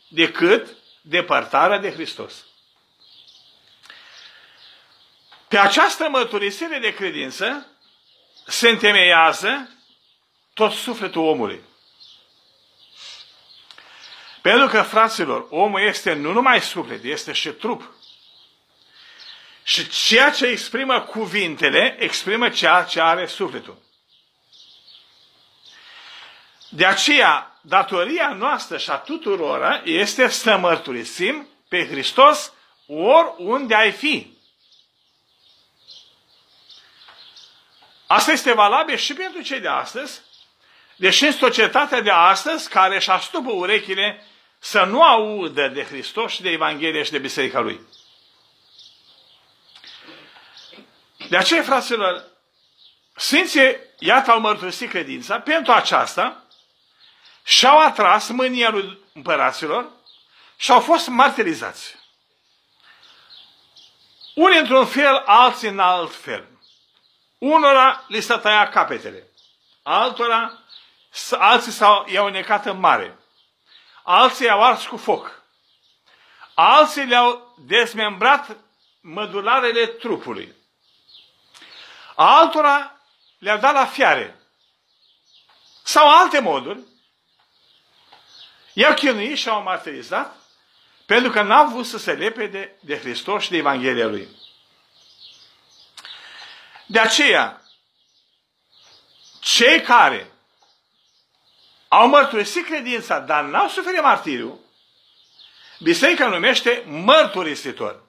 [0.09, 0.69] Decât
[1.01, 2.45] depărtarea de Hristos.
[5.51, 7.67] Pe această mărturisire de credință
[8.47, 9.71] se întemeiază
[10.55, 11.61] tot sufletul omului.
[14.43, 17.93] Pentru că, fraților, omul este nu numai suflet, este și trup.
[19.63, 23.83] Și ceea ce exprimă cuvintele, exprimă ceea ce are sufletul.
[26.69, 32.53] De aceea, datoria noastră și a tuturora este să mărturisim pe Hristos
[32.87, 34.39] oriunde ai fi.
[38.13, 40.21] Asta este valabil și pentru cei de astăzi,
[40.97, 44.27] deși în societatea de astăzi, care își astupă urechile
[44.59, 47.81] să nu audă de Hristos și de Evanghelie și de Biserica Lui.
[51.29, 52.25] De aceea, fraților,
[53.17, 56.45] Sfinții, iată, au mărturisit credința pentru aceasta
[57.45, 59.91] și-au atras mânia lui împăraților
[60.57, 61.95] și au fost martirizați.
[64.35, 66.50] Unii într-un fel, alții în alt fel.
[67.41, 69.27] Unora li s-a tăiat capetele,
[69.83, 70.59] altora,
[71.31, 73.19] alții s-au, i-au necat în mare,
[74.03, 75.43] alții i-au ars cu foc,
[76.55, 78.57] alții le-au dezmembrat
[79.01, 80.55] mădularele trupului,
[82.15, 83.01] altora
[83.39, 84.41] le-au dat la fiare,
[85.83, 86.81] sau alte moduri,
[88.73, 90.37] i-au chinuit și au martirizat
[91.07, 94.29] pentru că n-au vrut să se lepe de, de Hristos și de Evanghelia Lui.
[96.91, 97.63] De aceea,
[99.41, 100.33] cei care
[101.89, 104.61] au mărturisit credința, dar n-au suferit martiriu,
[105.81, 108.03] biserica numește mărturisitor.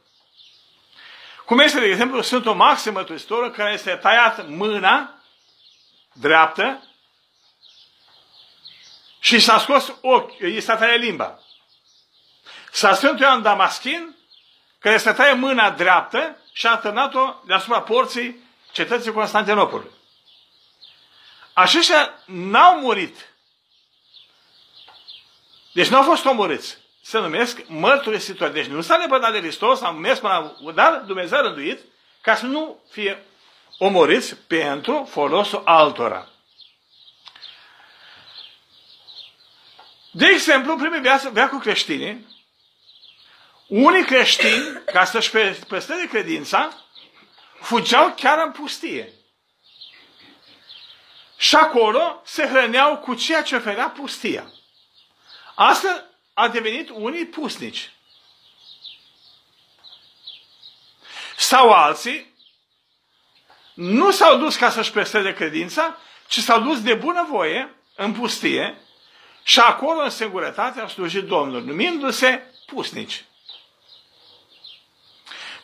[1.45, 5.23] Cum este, de exemplu, Sfântul Maxim Mărturisitorul, care este tăiat mâna
[6.13, 6.83] dreaptă
[9.19, 11.39] și s-a scos ochi, i s-a tăiat limba.
[12.71, 14.15] S-a Sfântul Ioan Damaschin,
[14.79, 19.91] care se taie mâna dreaptă și a târnat-o deasupra porții cetății Constantinopolului.
[21.53, 23.29] Aceștia n-au murit.
[25.71, 26.77] Deci nu au fost omorâți.
[27.01, 28.53] Se numesc mărturisitori.
[28.53, 30.71] Deci nu s-a lepădat de Hristos, am mers până la...
[30.71, 31.79] Dar Dumnezeu a rânduit
[32.21, 33.23] ca să nu fie
[33.77, 36.29] omorâți pentru folosul altora.
[40.11, 42.25] De exemplu, în primul viață, veacul creștinii,
[43.67, 45.31] unii creștini, ca să-și
[45.67, 46.85] păstreze credința,
[47.61, 49.13] fugeau chiar în pustie.
[51.37, 54.53] Și acolo se hrăneau cu ceea ce oferea pustia.
[55.55, 57.91] Asta a devenit unii pusnici.
[61.37, 62.33] Sau alții
[63.73, 65.97] nu s-au dus ca să-și păstreze credința,
[66.27, 68.77] ci s-au dus de bunăvoie în pustie
[69.43, 73.25] și acolo în singurătate au slujit Domnul, numindu-se pusnici.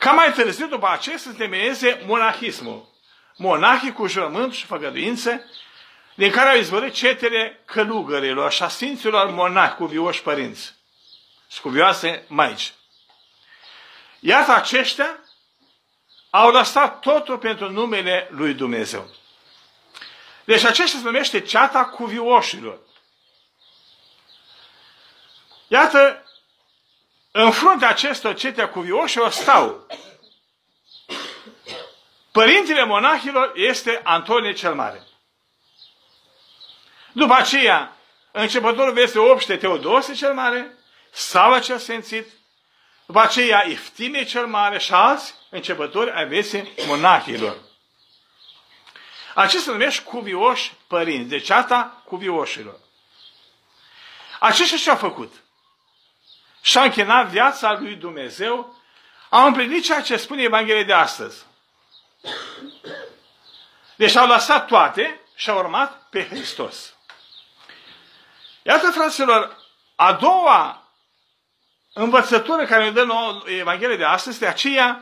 [0.07, 2.89] Ca mai târziu, după aceea, se temeieze monahismul.
[3.35, 5.45] Monahii cu jurământ și făgăduințe,
[6.15, 10.73] din care au izvărit cetele călugărilor și a sfinților monahi cu vioși părinți
[11.47, 12.73] și cu vioase maici.
[14.19, 15.19] Iată aceștia
[16.29, 19.09] au lăsat totul pentru numele lui Dumnezeu.
[20.43, 22.79] Deci aceștia se numește ceata cuvioșilor.
[25.67, 26.26] Iată
[27.39, 29.87] în fruntea acestor cetea cuvioșilor stau
[32.31, 35.03] Părintele monahilor este Antonie cel Mare.
[37.11, 37.97] După aceea,
[38.31, 40.77] începătorul este obște Teodosie cel Mare,
[41.11, 42.27] Sava cel Sfințit,
[43.05, 47.57] după aceea Iftimie cel Mare și alți începători ai vieții monahilor.
[49.33, 52.79] Acestea se numește cuvioși părinți, deci ata cuvioșilor.
[54.39, 55.33] Aceștia ce au făcut?
[56.67, 58.75] Și-a închinat viața lui Dumnezeu,
[59.29, 61.45] a împlinit ceea ce spune Evanghelia de astăzi.
[63.95, 66.93] Deci au lăsat toate și au urmat pe Hristos.
[68.61, 69.57] Iată, fraților,
[69.95, 70.83] a doua
[71.93, 75.01] învățătură care ne dă nouă Evanghelia de astăzi este aceea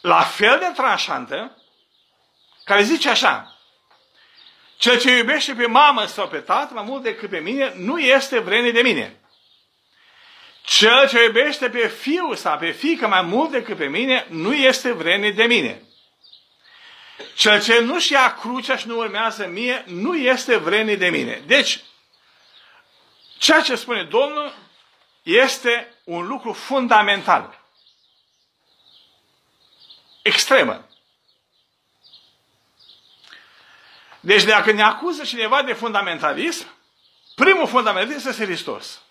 [0.00, 1.62] la fel de tranșantă,
[2.64, 3.58] care zice așa,
[4.76, 8.38] cel ce iubește pe mamă sau pe tată mai mult decât pe mine, nu este
[8.38, 9.18] vreme de mine.
[10.66, 14.92] Cel ce iubește pe fiu sau pe fică mai mult decât pe mine, nu este
[14.92, 15.82] vreme de mine.
[17.34, 21.42] Cel ce nu-și ia crucea și nu urmează mie, nu este vreme de mine.
[21.46, 21.80] Deci,
[23.38, 24.54] ceea ce spune Domnul
[25.22, 27.60] este un lucru fundamental.
[30.22, 30.88] Extremă.
[34.20, 36.66] Deci dacă ne acuză cineva de fundamentalism,
[37.34, 39.03] primul fundamentalist este Hristos.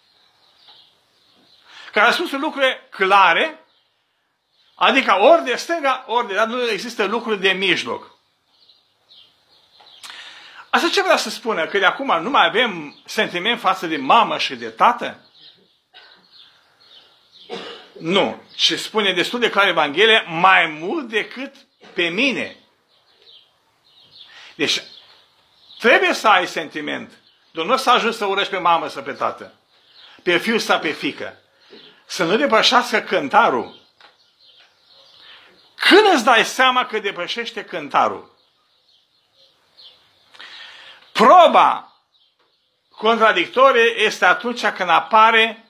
[1.93, 3.65] Care a spus lucruri clare,
[4.75, 8.11] adică ori de stânga, ori de dar nu există lucruri de mijloc.
[10.69, 11.65] Asta ce vrea să spună?
[11.65, 15.19] Că de acum nu mai avem sentiment față de mamă și de tată?
[17.99, 18.41] Nu.
[18.55, 21.55] Și spune destul de clar Evanghelia, mai mult decât
[21.93, 22.55] pe mine.
[24.55, 24.81] Deci,
[25.79, 27.11] trebuie să ai sentiment.
[27.51, 29.53] Dar nu să ajungi să urăști pe mamă sau pe tată.
[30.23, 31.37] Pe fiu sau pe fică.
[32.05, 33.81] Să nu depășească cântarul.
[35.75, 38.31] Când îți dai seama că depășește cântarul?
[41.11, 41.93] Proba
[42.89, 45.65] contradictorie este atunci când apare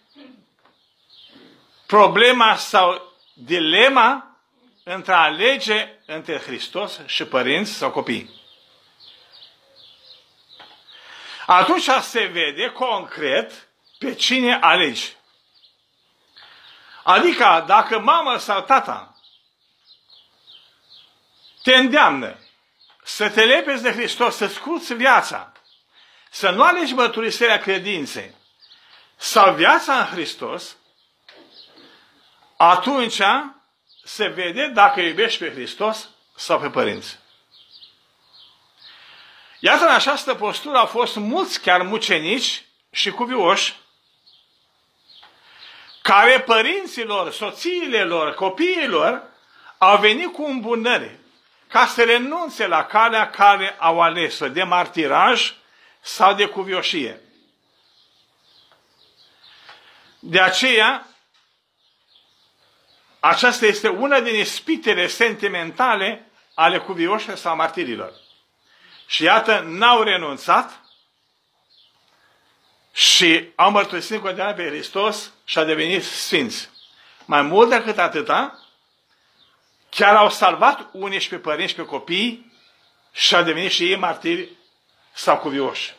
[1.86, 4.38] problema sau dilema
[4.84, 8.42] între a alege între Hristos și părinți sau copii.
[11.46, 13.68] Atunci se vede concret
[13.98, 15.16] pe cine alegi.
[17.04, 19.18] Adică dacă mama sau tata
[21.64, 22.38] te îndeamnă
[23.04, 25.52] să te lepezi de Hristos, să scuți viața,
[26.30, 28.36] să nu alegi mărturisirea credinței
[29.16, 30.78] sau viața în Hristos,
[32.58, 33.22] atunci
[34.04, 37.20] se vede dacă iubești pe Hristos sau pe părinți.
[39.60, 43.76] Iată, în această postură au fost mulți chiar mucenici și cuvioși,
[46.04, 49.24] care părinților, soțiile lor, copiilor,
[49.78, 51.20] au venit cu îmbunări
[51.68, 55.54] ca să renunțe la calea care au ales-o de martiraj
[56.02, 57.22] sau de cuvioșie.
[60.20, 61.08] De aceea,
[63.20, 68.14] aceasta este una din ispitele sentimentale ale cuvioșilor sau martirilor.
[69.06, 70.83] Și iată, n-au renunțat
[72.94, 76.70] și au mărturisit în continuare pe Hristos și a devenit sfinți.
[77.26, 78.60] Mai mult decât atâta,
[79.90, 82.52] chiar au salvat unii și pe părinți și pe copii
[83.12, 84.50] și au devenit și ei martiri
[85.14, 85.94] sau cuvioși.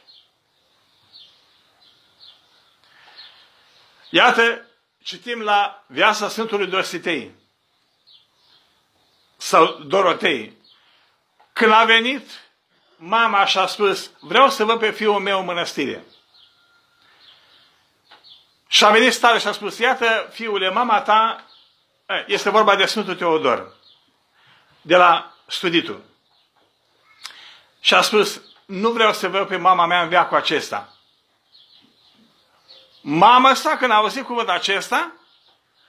[4.10, 4.66] Iată,
[5.02, 7.30] citim la viața Sfântului Dositei
[9.36, 10.56] sau Dorotei.
[11.52, 12.30] Când a venit
[12.96, 16.04] mama și a spus, vreau să văd pe fiul meu în mănăstire.
[18.68, 21.44] Și a venit stare și a spus, iată, fiule, mama ta,
[22.26, 23.76] este vorba de Sfântul Teodor,
[24.80, 26.04] de la studitul.
[27.80, 30.88] Și a spus, nu vreau să văd pe mama mea în veacul acesta.
[33.00, 35.12] Mama sa, când a auzit cuvântul acesta,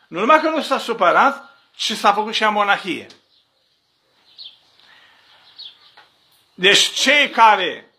[0.07, 3.07] nu numai că nu s-a supărat, ci s-a făcut și a monahie.
[6.53, 7.91] Deci cei care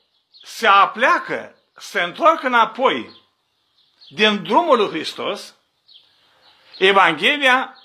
[0.43, 3.26] se apleacă, se întorc înapoi
[4.09, 5.55] din drumul lui Hristos,
[6.79, 7.79] Evanghelia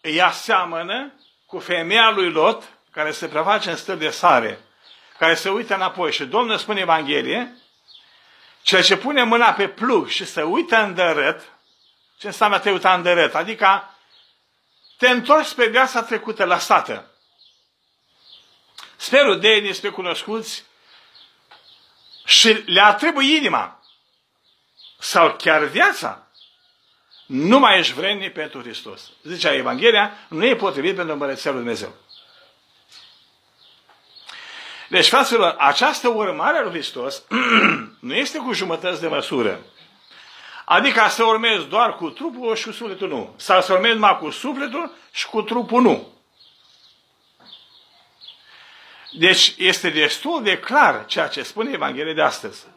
[0.00, 1.12] îi aseamănă
[1.46, 4.60] cu femeia lui Lot, care se preface în stări de sare,
[5.18, 6.12] care se uită înapoi.
[6.12, 7.56] Și Domnul spune Evanghelie,
[8.62, 11.52] cel ce pune mâna pe plug și se uită în dărât,
[12.18, 13.34] ce înseamnă te uita în dărât?
[13.34, 13.96] Adică
[14.96, 17.10] te întorci pe viața trecută lăsată.
[18.96, 20.64] Sperul de ei despre cunoscuți
[22.24, 23.81] și le atribuie inima
[25.02, 26.26] sau chiar viața,
[27.26, 29.10] nu mai ești vrednic pentru Hristos.
[29.22, 31.92] Zicea Evanghelia, nu e potrivit pentru Împărăția lui Dumnezeu.
[34.88, 37.22] Deci, fraților, această urmare a lui Hristos
[38.00, 39.60] nu este cu jumătăți de măsură.
[40.64, 43.34] Adică să urmezi doar cu trupul și cu sufletul nu.
[43.36, 46.08] Sau să urmezi numai cu sufletul și cu trupul nu.
[49.12, 52.71] Deci este destul de clar ceea ce spune Evanghelia de astăzi.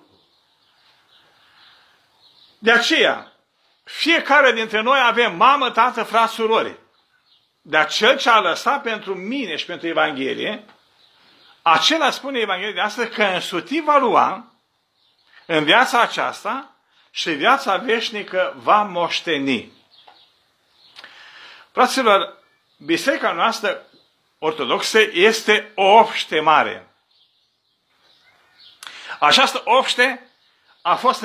[2.65, 3.31] De aceea,
[3.83, 6.77] fiecare dintre noi avem mamă, tată, frat, surori.
[7.61, 10.65] Dar cel ce a lăsat pentru mine și pentru Evanghelie,
[11.61, 14.53] acela spune Evanghelia de astăzi că însutit va lua
[15.45, 16.75] în viața aceasta
[17.11, 19.71] și viața veșnică va moșteni.
[21.71, 22.43] Fraților,
[22.77, 23.85] biserica noastră
[24.39, 26.87] ortodoxă este o obște mare.
[29.19, 30.29] Această obște
[30.81, 31.21] a fost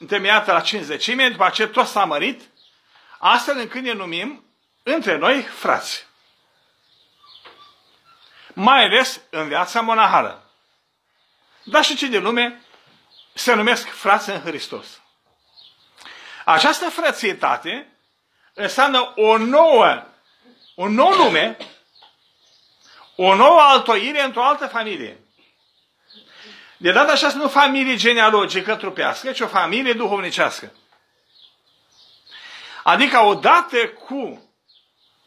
[0.00, 2.42] întemeiată la cinzecime, după aceea tot s-a mărit,
[3.18, 4.44] astfel încât ne numim
[4.82, 6.06] între noi frați.
[8.54, 10.50] Mai ales în viața monahală.
[11.62, 12.62] Dar și cei de lume
[13.32, 14.86] se numesc frați în Hristos.
[16.44, 17.92] Această frățietate
[18.54, 20.06] înseamnă o nouă,
[20.74, 21.56] un nou nume,
[23.16, 25.20] o nouă altoire într-o altă familie.
[26.82, 30.72] De data aceasta nu familie genealogică trupească, ci o familie duhovnicească.
[32.82, 34.50] Adică odată cu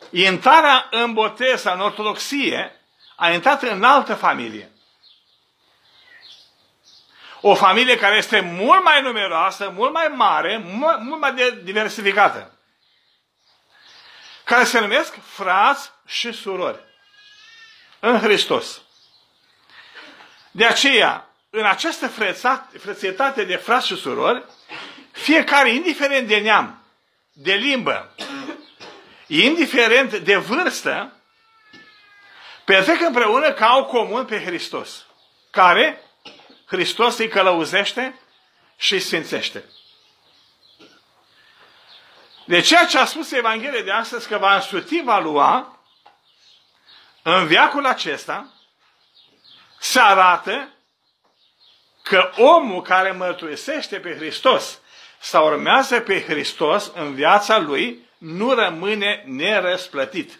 [0.10, 2.82] intrarea în botez în ortodoxie,
[3.16, 4.72] a intrat în altă familie.
[7.42, 12.58] O familie care este mult mai numeroasă, mult mai mare, mult, mult mai diversificată.
[14.44, 16.80] Care se numesc frați și surori.
[18.00, 18.82] În Hristos.
[20.52, 22.08] De aceea, în această
[22.80, 24.46] frățietate de frați și surori,
[25.12, 26.84] fiecare, indiferent de neam,
[27.32, 28.16] de limbă,
[29.28, 31.18] indiferent de vârstă,
[32.66, 35.06] petrec împreună ca au comun pe Hristos,
[35.50, 36.02] care
[36.66, 38.20] Hristos îi călăuzește
[38.78, 39.64] și îi sfințește.
[42.46, 45.80] De ceea ce a spus Evanghelia de astăzi că va însuti, va lua,
[47.22, 48.54] în viacul acesta,
[49.80, 50.68] se arată
[52.04, 54.80] că omul care mărturisește pe Hristos
[55.20, 60.40] sau urmează pe Hristos în viața lui nu rămâne nerăsplătit.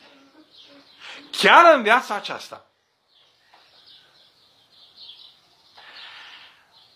[1.32, 2.66] Chiar în viața aceasta.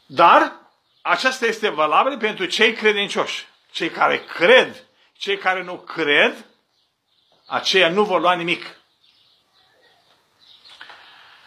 [0.06, 0.54] Dar
[1.02, 3.48] aceasta este valabil pentru cei credincioși.
[3.72, 4.84] Cei care cred,
[5.18, 6.46] cei care nu cred,
[7.46, 8.66] aceia nu vor lua nimic.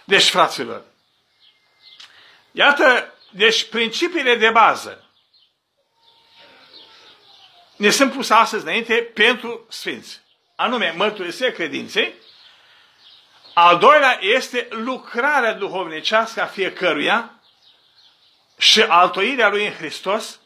[0.04, 0.84] Deci, fraților,
[2.52, 5.10] iată, deci principiile de bază
[7.80, 10.20] ne sunt puse astăzi înainte pentru sfinți.
[10.56, 12.14] Anume, mărturisirea credinței.
[13.54, 17.40] Al doilea este lucrarea duhovnicească a fiecăruia
[18.58, 20.40] și altoirea lui în Hristos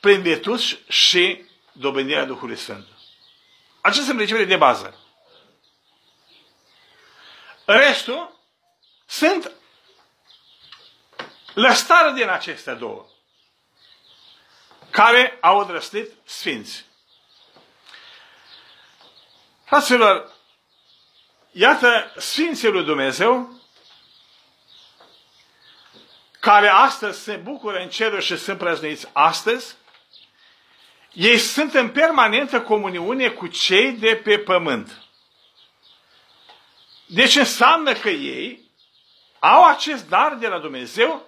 [0.00, 2.86] prin virtuți și dobândirea Duhului Sfânt.
[3.80, 4.98] Acestea sunt principiile de bază.
[7.64, 8.40] Restul
[9.06, 9.50] sunt
[11.54, 13.06] lăstare din acestea două
[14.90, 16.84] care au îndrăstit sfinți.
[19.64, 20.32] Fraților,
[21.50, 23.62] iată Sfinții lui Dumnezeu
[26.40, 29.76] care astăzi se bucură în ceruri și sunt prăznuiți astăzi,
[31.12, 35.02] ei sunt în permanentă comuniune cu cei de pe pământ.
[37.06, 38.70] Deci înseamnă că ei
[39.38, 41.26] au acest dar de la Dumnezeu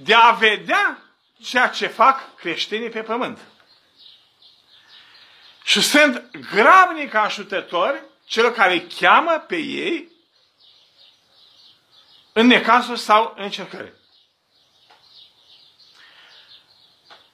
[0.00, 1.02] de a vedea
[1.42, 3.38] ceea ce fac creștinii pe pământ.
[5.64, 10.08] Și sunt gravnic ajutători celor care îi cheamă pe ei
[12.32, 13.92] în necazuri sau în încercări.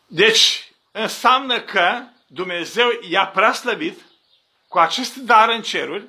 [0.07, 4.01] Deci, înseamnă că Dumnezeu i-a prea slăbit
[4.69, 6.07] cu acest dar în ceruri,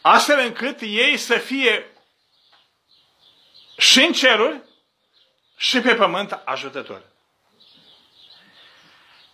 [0.00, 1.93] astfel încât ei să fie
[3.76, 4.62] și în ceruri
[5.56, 7.02] și pe pământ ajutători.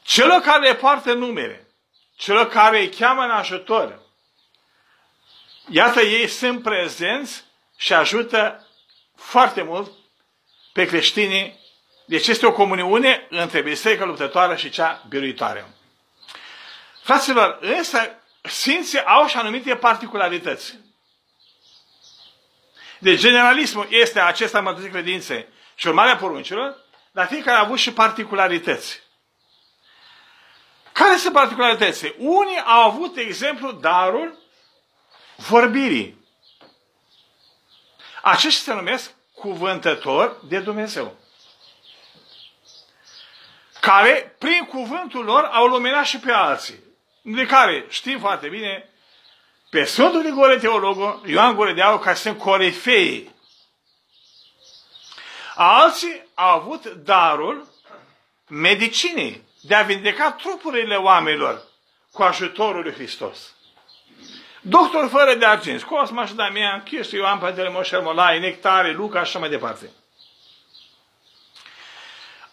[0.02, 1.66] Celor care le poartă numere,
[2.16, 4.00] celor care îi cheamă în ajutor,
[5.68, 7.44] iată, ei sunt prezenți
[7.76, 8.66] și ajută
[9.16, 9.92] foarte mult
[10.72, 11.58] pe creștinii.
[12.06, 15.74] Deci este o comuniune între biserica luptătoare și cea biruitoare.
[17.02, 20.78] Fraților, însă, Sfinții au și anumite particularități.
[23.02, 26.76] Deci, generalismul este acesta în credințe și urmarea poruncilor,
[27.10, 29.02] dar fiecare a avut și particularități.
[30.92, 32.14] Care sunt particularitățile?
[32.18, 34.38] Unii au avut, de exemplu, darul
[35.36, 36.24] vorbirii.
[38.22, 41.16] Aceștia se numesc cuvântători de Dumnezeu.
[43.80, 46.78] Care, prin cuvântul lor, au luminat și pe alții.
[47.22, 48.90] De care știm foarte bine
[49.70, 53.30] pe Sfântul Grigore Teologul, Ioan Gure de Aur, care sunt corifei
[55.54, 57.66] Alții au avut darul
[58.48, 61.62] medicinei, de a vindeca trupurile oamenilor
[62.12, 63.54] cu ajutorul lui Hristos.
[64.60, 69.24] Doctor fără de argint, Cosma și Damian, Chistu, Ioan, Părintele Moșel Molai, Nectare, Luca și
[69.24, 69.90] așa mai departe.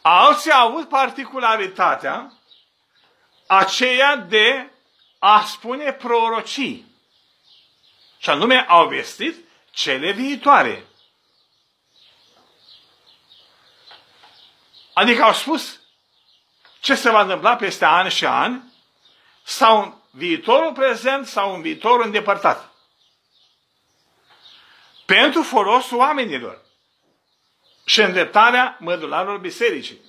[0.01, 2.33] Alții au avut particularitatea
[3.47, 4.69] aceea de
[5.19, 6.85] a spune prorocii.
[8.17, 10.85] Și anume au vestit cele viitoare.
[14.93, 15.79] Adică au spus
[16.79, 18.73] ce se va întâmpla peste ani și ani,
[19.43, 22.71] sau în viitorul prezent, sau în viitorul îndepărtat.
[25.05, 26.61] Pentru folosul oamenilor
[27.85, 29.99] și îndreptarea mădularilor bisericii.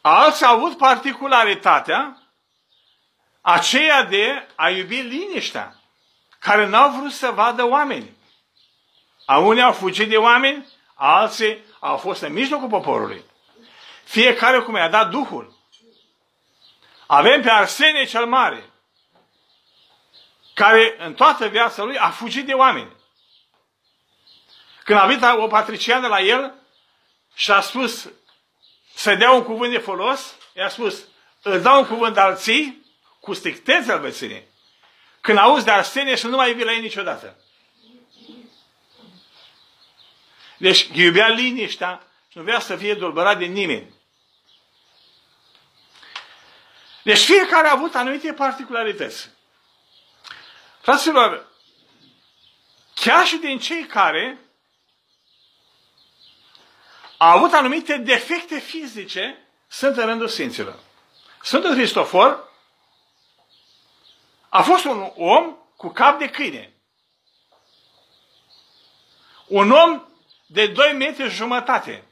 [0.00, 2.21] Alții au avut particularitatea
[3.42, 5.76] aceea de a iubi liniștea,
[6.38, 8.16] care n-au vrut să vadă oameni.
[9.24, 13.24] A unii au fugit de oameni, alții au fost în mijlocul poporului.
[14.04, 15.56] Fiecare cum i-a dat Duhul.
[17.06, 18.70] Avem pe Arsenie cel Mare,
[20.54, 22.96] care în toată viața lui a fugit de oameni.
[24.84, 26.54] Când a venit o patriciană la el
[27.34, 28.08] și a spus
[28.94, 31.04] să dea un cuvânt de folos, i-a spus,
[31.42, 32.81] îți dau un cuvânt alții,
[33.22, 34.46] cu strictețe al veține.
[35.20, 37.36] Când auzi de Arsenie și nu mai vii la ei niciodată.
[40.56, 43.94] Deci iubea liniștea și nu vrea să fie dolbărat de nimeni.
[47.02, 49.28] Deci fiecare a avut anumite particularități.
[50.80, 51.46] Fraților,
[52.94, 54.38] chiar și din cei care
[57.16, 60.78] au avut anumite defecte fizice, sunt în rândul Sfinților.
[61.42, 62.51] Sfântul Cristofor
[64.54, 66.72] a fost un om cu cap de câine.
[69.46, 70.08] Un om
[70.46, 72.04] de 2 metri jumătate.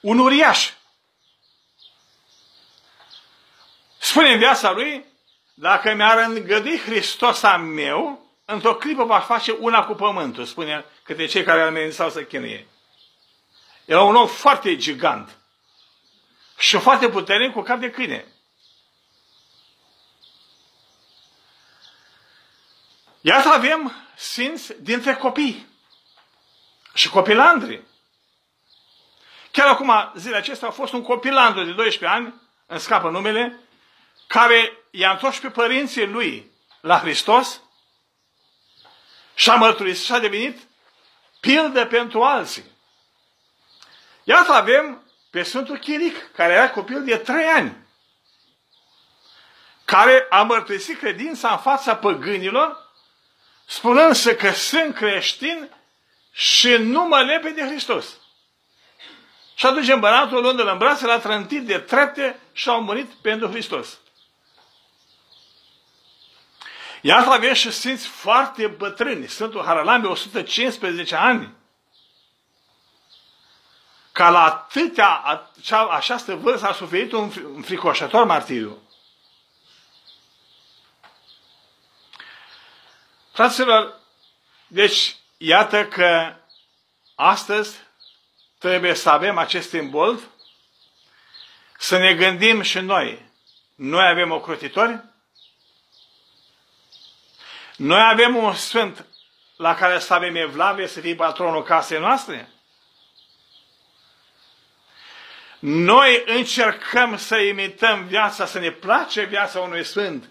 [0.00, 0.72] Un uriaș.
[3.98, 5.04] Spune în viața lui,
[5.54, 11.26] dacă mi-ar îngădui Hristos a meu, într-o clipă va face una cu pământul, spune câte
[11.26, 12.66] cei care amenințau să chinuie.
[13.84, 15.38] Era un om foarte gigant
[16.58, 18.31] și foarte puternic cu cap de câine.
[23.24, 25.68] Iată avem sfinți dintre copii
[26.94, 27.82] și copilandri.
[29.50, 32.34] Chiar acum, zilele acestea, a fost un copilandru de 12 ani,
[32.66, 33.60] în scapă numele,
[34.26, 36.50] care i-a întors pe părinții lui
[36.80, 37.60] la Hristos
[39.34, 40.58] și a mărturisit și a devenit
[41.40, 42.64] pildă pentru alții.
[44.24, 47.76] Iată avem pe Sfântul Chiric, care era copil de trei ani,
[49.84, 52.81] care a mărturisit credința în fața păgânilor,
[53.66, 55.70] spunând că sunt creștin
[56.32, 58.06] și nu mă lepe de Hristos.
[59.54, 63.98] Și atunci împăratul, luându-l în brațe, l-a trântit de trepte și au murit pentru Hristos.
[67.00, 69.28] Iată avem și sfinți foarte bătrâni.
[69.28, 71.54] Sfântul Haralambe, 115 ani.
[74.12, 77.30] Ca la atâtea, acea, această vârstă a suferit un
[77.62, 78.78] fricoșător martiriu.
[83.32, 84.00] Fraților,
[84.66, 86.34] deci, iată că
[87.14, 87.76] astăzi
[88.58, 90.20] trebuie să avem acest simbol,
[91.78, 93.30] să ne gândim și noi.
[93.74, 95.00] Noi avem ocrotitori,
[97.76, 99.06] noi avem un sfânt
[99.56, 102.48] la care să avem evlavie, să fie patronul casei noastre.
[105.58, 110.28] Noi încercăm să imităm viața, să ne place viața unui sfânt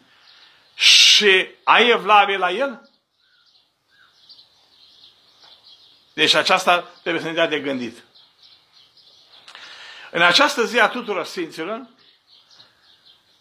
[0.75, 2.90] și ai evlavie la el?
[6.13, 8.03] Deci aceasta trebuie să ne dea de gândit.
[10.11, 11.87] În această zi a tuturor Sfinților,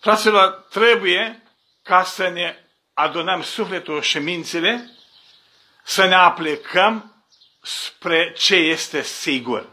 [0.00, 1.42] fraților, trebuie
[1.82, 2.56] ca să ne
[2.94, 4.90] adunăm sufletul și mințile,
[5.84, 7.24] să ne aplicăm
[7.62, 9.68] spre ce este sigur.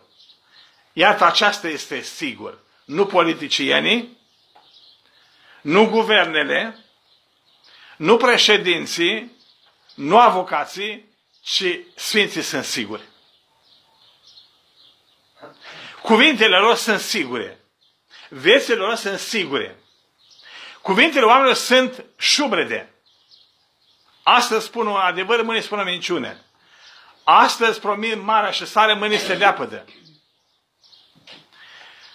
[0.94, 2.60] Iată, aceasta este sigur.
[2.86, 4.18] Nu politicienii,
[5.62, 6.86] nu guvernele,
[7.98, 9.32] nu președinții,
[9.96, 11.06] nu avocații,
[11.50, 13.02] ci sfinții sunt siguri.
[16.02, 17.60] Cuvintele lor sunt sigure.
[18.30, 19.80] Viețile lor sunt sigure.
[20.82, 22.94] Cuvintele oamenilor sunt șubrede.
[24.24, 26.46] Astăzi spun un adevăr, mâine spun o minciune.
[27.24, 29.86] Astăzi promit marea și sare, mâine se leapădă.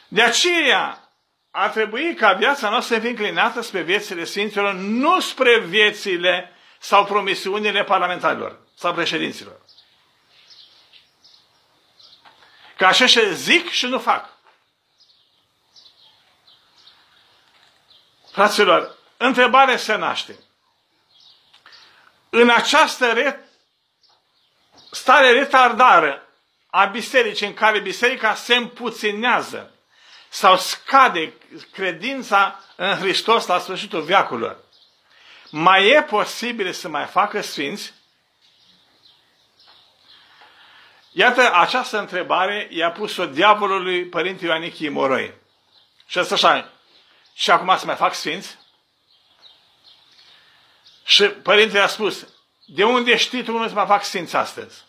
[0.09, 1.13] De aceea
[1.51, 7.05] ar trebui ca viața noastră să fie înclinată spre viețile Sfinților, nu spre viețile sau
[7.05, 9.61] promisiunile parlamentarilor sau președinților.
[12.77, 14.29] Că așa și zic și nu fac.
[18.33, 20.39] Fraților, întrebare se naște.
[22.31, 23.49] în această re...
[24.91, 26.27] stare retardară
[26.67, 29.75] a bisericii, în care biserica se împuținează
[30.29, 31.35] sau scade
[31.73, 34.57] credința în Hristos la sfârșitul veacurilor,
[35.51, 37.93] mai e posibil să mai facă sfinți?
[41.13, 45.35] Iată, această întrebare i-a pus-o diavolului Părinte Ioanichii Moroi.
[46.07, 46.73] Și asta așa,
[47.35, 48.59] și acum să mai fac sfinți?
[51.05, 52.27] Și părintele a spus,
[52.67, 54.85] de unde știi tu unde să mai fac sfinți astăzi?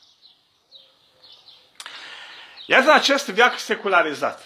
[2.65, 4.43] Iată acest viac secularizat,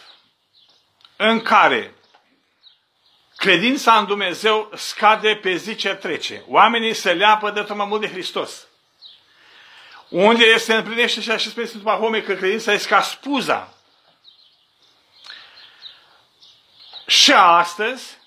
[1.15, 1.93] în care
[3.35, 6.43] credința în Dumnezeu scade pe zi ce trece.
[6.47, 8.66] Oamenii se leapă de tot mai mult de Hristos.
[10.07, 13.73] Unde se împlinește și așa spune Sfântul Pahome că credința este ca spuza.
[17.07, 18.17] Și astăzi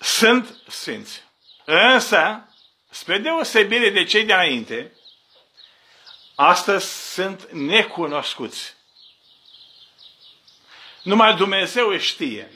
[0.00, 1.22] sunt sfinți.
[1.64, 2.48] Însă,
[2.90, 4.92] spre deosebire de cei de înainte,
[6.34, 8.74] astăzi sunt necunoscuți.
[11.02, 12.52] Numai Dumnezeu știe.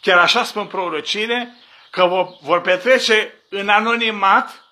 [0.00, 1.56] Chiar așa spun prorocile,
[1.90, 2.04] că
[2.40, 4.67] vor petrece în anonimat,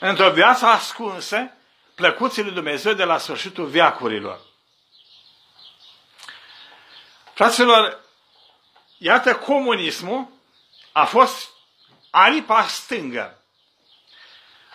[0.00, 1.52] într-o viață ascunsă,
[1.94, 4.40] plăcuții lui Dumnezeu de la sfârșitul viacurilor.
[7.34, 8.00] Fraților,
[8.98, 10.28] iată comunismul
[10.92, 11.48] a fost
[12.10, 13.42] aripa stângă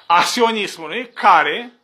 [0.05, 1.80] a sionismului care,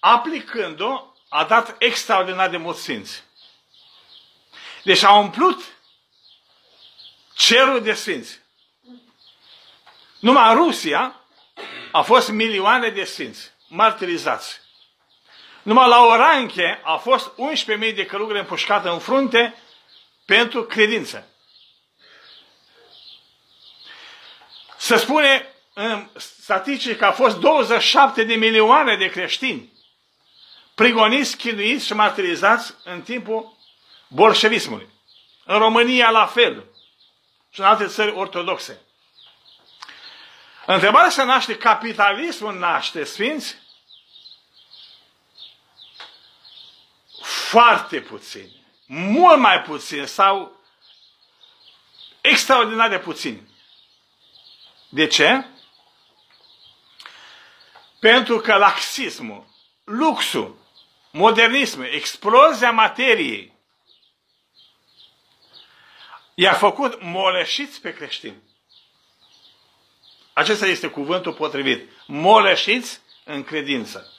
[0.00, 3.22] aplicând-o, a dat extraordinar de mulți sfinți.
[4.82, 5.62] Deci a umplut
[7.34, 8.40] cerul de sfinți.
[10.18, 11.23] Numai Rusia
[11.94, 14.60] a fost milioane de sfinți martirizați.
[15.62, 19.54] Numai la Oranche a fost 11.000 de călugări împușcate în frunte
[20.24, 21.28] pentru credință.
[24.76, 29.72] Se spune în statistici că a fost 27 de milioane de creștini
[30.74, 33.56] prigoniți, chinuiți și martirizați în timpul
[34.08, 34.88] bolșevismului.
[35.44, 36.64] În România la fel
[37.50, 38.80] și în alte țări ortodoxe.
[40.66, 43.56] Întrebarea se naște, capitalismul naște sfinți?
[47.22, 48.48] Foarte puțin.
[48.86, 50.60] Mult mai puțin sau
[52.20, 53.48] extraordinar de puțin.
[54.88, 55.46] De ce?
[58.00, 59.46] Pentru că laxismul,
[59.84, 60.56] luxul,
[61.10, 63.52] modernismul, explozia materiei
[66.34, 68.42] i-a făcut moleșiți pe creștini.
[70.34, 71.90] Acesta este cuvântul potrivit.
[72.06, 74.12] Moleșiți în credință.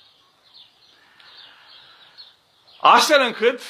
[2.80, 3.62] Astfel încât,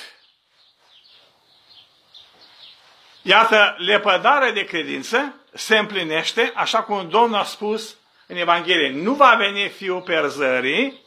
[3.22, 7.96] iată, lepădarea de credință se împlinește, așa cum Domnul a spus
[8.28, 11.02] în Evanghelie, nu va veni fiul perzării,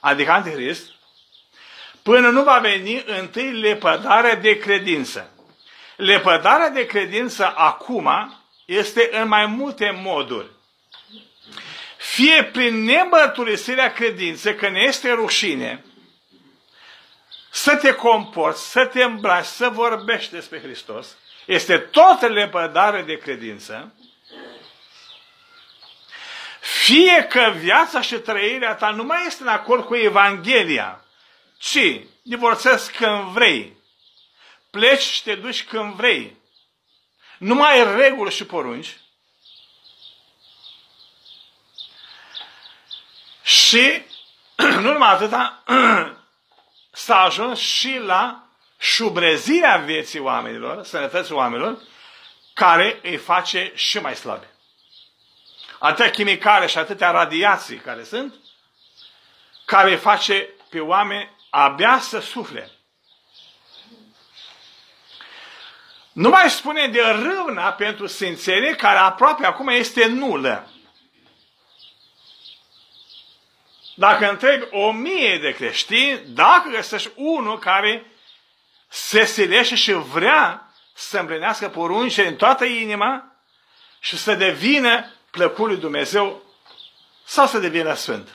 [0.00, 0.90] adică Antichrist,
[2.02, 5.30] până nu va veni întâi lepădarea de credință.
[5.96, 10.50] Lepădarea de credință acum este în mai multe moduri.
[11.96, 15.84] Fie prin nemărturisirea credinței, că ne este rușine,
[17.50, 23.94] să te comporți, să te îmbraci, să vorbești despre Hristos, este tot lepădare de credință,
[26.60, 31.04] fie că viața și trăirea ta nu mai este în acord cu Evanghelia,
[31.58, 33.76] ci divorțezi când vrei,
[34.70, 36.36] pleci și te duci când vrei,
[37.42, 38.96] nu mai ai reguli și porunci,
[43.42, 44.02] și
[44.82, 45.62] nu numai atâta,
[47.04, 48.46] s-a ajuns și la
[48.78, 51.78] șubrezirea vieții oamenilor, sănătății oamenilor,
[52.54, 54.52] care îi face și mai slabe
[55.82, 58.34] atâtea chimicale și atâtea radiații care sunt,
[59.64, 62.70] care face pe oameni abia să sufle.
[66.12, 70.70] Nu mai spune de râvna pentru sfințenie, care aproape acum este nulă.
[73.94, 78.06] Dacă întreb o mie de creștini, dacă găsești unul care
[78.88, 83.36] se silește și vrea să împlinească poruncile în toată inima
[84.00, 86.42] și să devină plăcut lui Dumnezeu
[87.24, 88.28] sau să devină sfânt.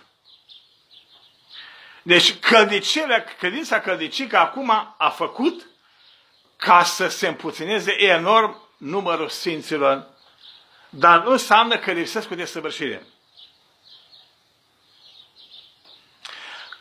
[2.01, 5.66] Deci căldicele, credința căldicică acum a făcut
[6.57, 10.07] ca să se împuțineze enorm numărul sfinților,
[10.89, 13.05] dar nu înseamnă că lipsesc cu desăvârșire.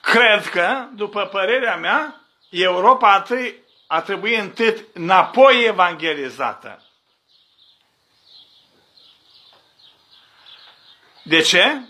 [0.01, 2.21] Cred că, după părerea mea,
[2.51, 6.83] Europa a, trebui, a trebui întâi înapoi evangelizată.
[11.23, 11.81] De ce?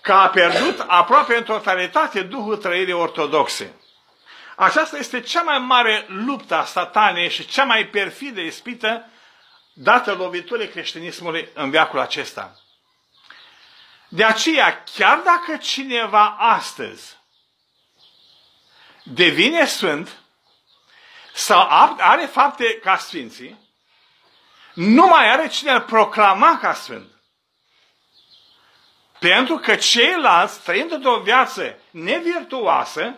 [0.00, 3.74] Că a pierdut aproape în totalitate Duhul trăirii ortodoxe.
[4.56, 9.08] Aceasta este cea mai mare luptă a satanei și cea mai perfidă ispită
[9.72, 12.58] dată loviturii creștinismului în veacul acesta.
[14.08, 17.16] De aceea, chiar dacă cineva astăzi
[19.02, 20.18] devine sfânt
[21.32, 21.66] sau
[21.98, 23.58] are fapte ca sfinții,
[24.74, 27.10] nu mai are cine îl proclama ca sfânt.
[29.18, 33.14] Pentru că ceilalți, trăind într-o viață nevirtuoasă,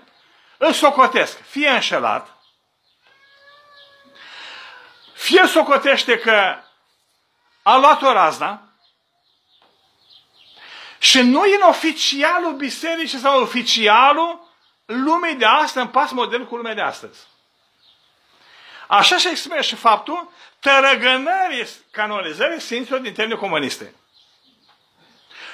[0.58, 2.36] îl socotesc, fie înșelat,
[5.12, 6.56] fie socotește că
[7.62, 8.66] a luat o razna,
[10.98, 14.48] și nu în oficialul bisericii sau oficialul
[14.84, 17.26] lumii de astăzi, în pas modern cu lumea de astăzi.
[18.86, 23.94] Așa se exprimă și faptul tărăgănării canonizării Sfinților din termeni comuniste.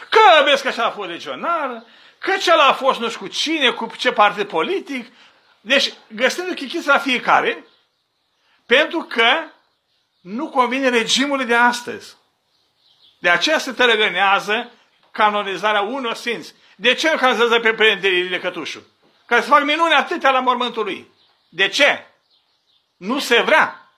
[0.08, 1.84] Că vezi că așa a fost legionar,
[2.22, 5.12] că cel a fost nu știu cu cine, cu ce partid politic.
[5.60, 7.66] Deci, găsind chichiți la fiecare,
[8.66, 9.44] pentru că
[10.20, 12.16] nu convine regimului de astăzi.
[13.18, 14.70] De aceea se tărăgănează
[15.10, 16.54] canonizarea unor sfinți.
[16.76, 18.86] De ce nu canonizează pe Părintele Ilie Cătușu?
[19.26, 21.10] Care să fac minune atâtea la mormântul lui.
[21.48, 22.06] De ce?
[22.96, 23.90] Nu se vrea.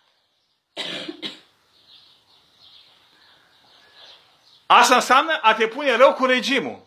[4.67, 6.87] Asta înseamnă a te pune rău cu regimul.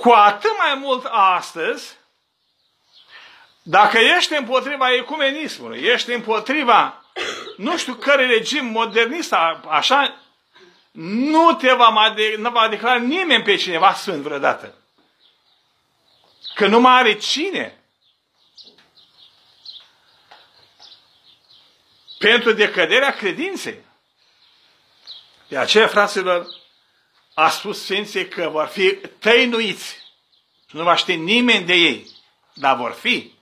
[0.00, 1.96] Cu atât mai mult astăzi,
[3.62, 7.04] dacă ești împotriva ecumenismului, ești împotriva
[7.56, 9.34] nu știu care regim modernist,
[9.68, 10.20] așa,
[10.92, 14.74] nu te va, mai de, nu va declara nimeni pe cineva sfânt vreodată.
[16.54, 17.80] Că nu mai are cine.
[22.18, 23.84] Pentru decăderea credinței.
[25.48, 26.46] De aceea, fraților,
[27.40, 29.96] a spus Sfinții că vor fi tăinuiți.
[30.70, 32.06] Nu va ști nimeni de ei,
[32.52, 33.32] dar vor fi.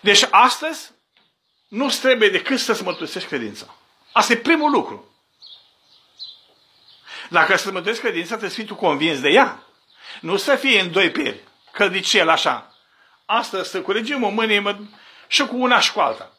[0.00, 0.90] Deci astăzi
[1.68, 3.74] nu trebuie decât să-ți mărturisești credința.
[4.12, 5.14] Asta e primul lucru.
[7.30, 9.66] Dacă să mărturisești credința, trebuie să fii tu convins de ea.
[10.20, 11.40] Nu să fie în doi pieri,
[11.72, 12.74] căldicel așa.
[13.24, 14.78] Astăzi să culegem o mâine
[15.26, 16.32] și cu una și cu alta.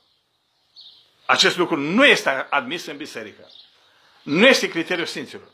[1.26, 3.50] Acest lucru nu este admis în biserică.
[4.24, 5.48] Nu este criteriul sfinților.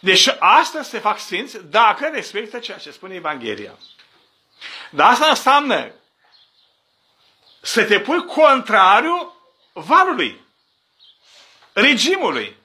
[0.00, 3.78] Deci asta se fac sfinți dacă respectă ceea ce spune Evanghelia.
[4.90, 5.92] Dar asta înseamnă
[7.60, 9.34] să te pui contrariu
[9.72, 10.40] valului,
[11.72, 12.56] regimului,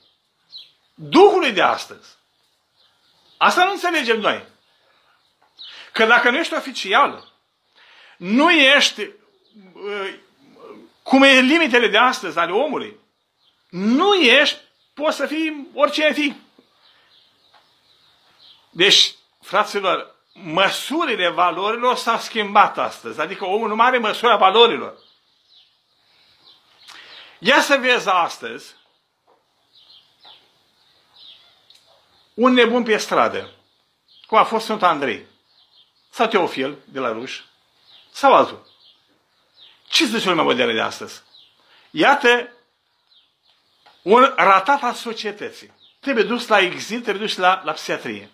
[0.94, 2.10] Duhului de astăzi.
[3.38, 4.44] Asta nu înțelegem noi.
[5.92, 7.32] Că dacă nu ești oficial,
[8.18, 9.02] nu ești
[9.74, 10.14] uh,
[11.04, 13.00] cum e limitele de astăzi ale omului,
[13.72, 14.58] nu ești,
[14.94, 16.42] poți să fii oricine fii.
[18.70, 23.20] Deci, fraților, măsurile valorilor s-au schimbat astăzi.
[23.20, 24.98] Adică omul nu are măsura valorilor.
[27.40, 28.76] Ia să vezi astăzi
[32.34, 33.54] un nebun pe stradă,
[34.28, 35.26] cum a fost Sfântul Andrei,
[36.10, 37.42] sau Teofil de la Ruș,
[38.12, 38.70] sau altul.
[39.88, 41.22] Ce zice lumea modernă de astăzi?
[41.92, 42.50] Iată
[44.02, 45.72] un ratat al societății.
[46.00, 48.30] Trebuie dus la exil, trebuie dus la, la psiatrie.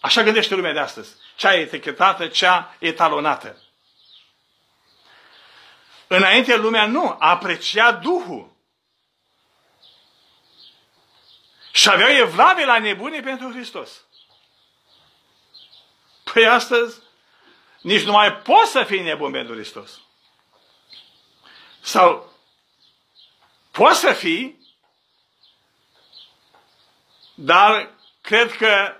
[0.00, 1.14] Așa gândește lumea de astăzi.
[1.36, 3.62] Cea etichetată, cea etalonată.
[6.06, 8.50] Înainte lumea nu, aprecia Duhul.
[11.72, 14.04] Și aveau evlave la nebune pentru Hristos.
[16.32, 17.00] Păi astăzi
[17.80, 20.00] nici nu mai poți să fii nebun pentru Hristos.
[21.80, 22.31] Sau
[23.72, 24.60] poți să fii,
[27.34, 28.96] dar cred că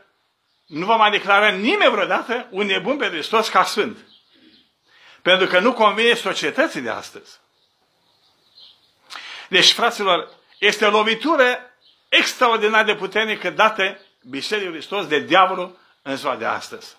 [0.67, 3.99] nu va mai declara nimeni vreodată un nebun pentru Hristos ca sfânt.
[5.23, 7.41] Pentru că nu convine societății de astăzi.
[9.49, 11.59] Deci, fraților, este o lovitură
[12.09, 13.99] extraordinar de puternică dată
[14.31, 16.97] Bisericii Hristos de diavolul în ziua de astăzi.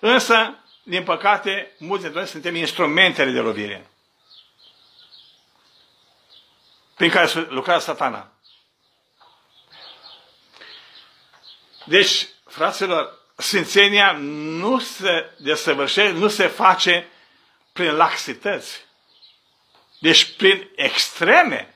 [0.00, 3.86] Însă, din păcate, mulți dintre noi suntem instrumentele de lovire.
[6.94, 8.32] Prin care lucrează satana.
[11.84, 17.08] Deci, fraților, Sfințenia nu se desăvârșește, nu se face
[17.72, 18.84] prin laxități.
[19.98, 21.74] Deci prin extreme.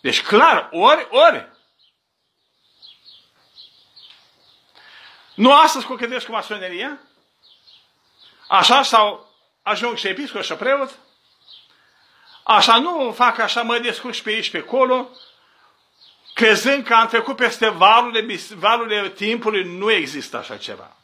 [0.00, 1.48] Deci clar, ori, ori.
[5.34, 7.00] Nu astăzi cochetești cu masoneria?
[8.48, 10.98] Așa sau ajung și episcop și preot?
[12.44, 15.08] Așa nu fac așa, mă descurc pe aici, pe acolo,
[16.34, 20.96] crezând că am trecut peste valurile, valurile timpului, nu există așa ceva.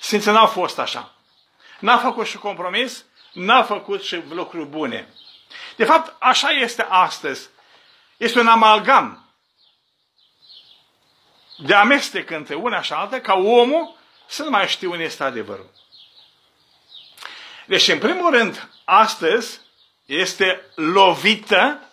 [0.00, 1.14] Sfinții n-au fost așa.
[1.78, 5.14] N-a făcut și compromis, n-a făcut și lucruri bune.
[5.76, 7.48] De fapt, așa este astăzi.
[8.16, 9.24] Este un amalgam
[11.56, 15.70] de amestec între una și alta, ca omul să nu mai știe unde este adevărul.
[17.66, 19.60] Deci, în primul rând, astăzi
[20.10, 21.92] este lovită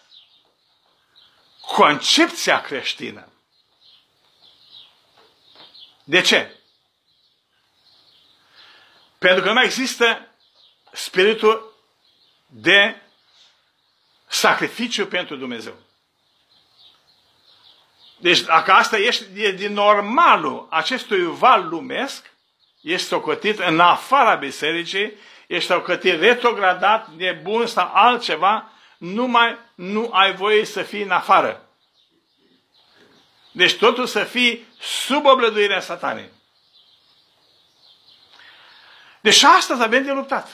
[1.62, 3.28] concepția creștină.
[6.04, 6.56] De ce?
[9.18, 10.28] Pentru că nu mai există
[10.92, 11.74] spiritul
[12.46, 13.02] de
[14.28, 15.76] sacrificiu pentru Dumnezeu.
[18.18, 22.32] Deci dacă asta e din normalul acestui val lumesc,
[22.82, 25.14] este socotit în afara bisericii,
[25.48, 31.70] ești socotit retrogradat, nebun sau altceva, numai nu ai voie să fii în afară.
[33.52, 36.30] Deci totul să fii sub oblăduirea satanei.
[39.22, 40.48] Deci astăzi avem de luptat.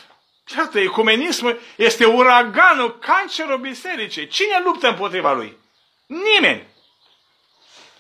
[0.58, 4.28] Iată, ecumenismul este uraganul, cancerul bisericii.
[4.28, 5.58] Cine luptă împotriva lui?
[6.06, 6.68] Nimeni.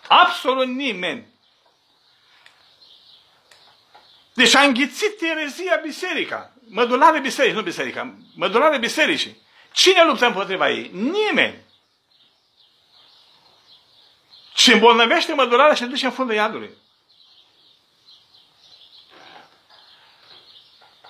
[0.07, 1.27] Absolut nimeni.
[4.33, 6.52] Deci a înghițit erezia biserica.
[6.75, 8.15] Mădulare biserici, nu biserica.
[8.35, 9.41] Mădulare bisericii.
[9.71, 10.89] Cine luptă împotriva ei?
[10.93, 11.63] Nimeni.
[14.55, 16.69] Și îmbolnăvește mădularea și duce în fundul iadului.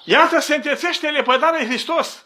[0.03, 2.25] Iată, se întețește lepădarea de Hristos.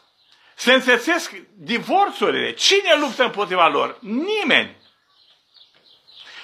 [0.55, 2.53] Se întețesc divorțurile.
[2.53, 3.97] Cine luptă împotriva lor?
[4.01, 4.77] Nimeni.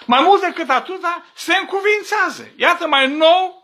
[0.06, 2.52] Mai mult decât atâta, se încuvințează.
[2.56, 3.63] Iată, mai nou,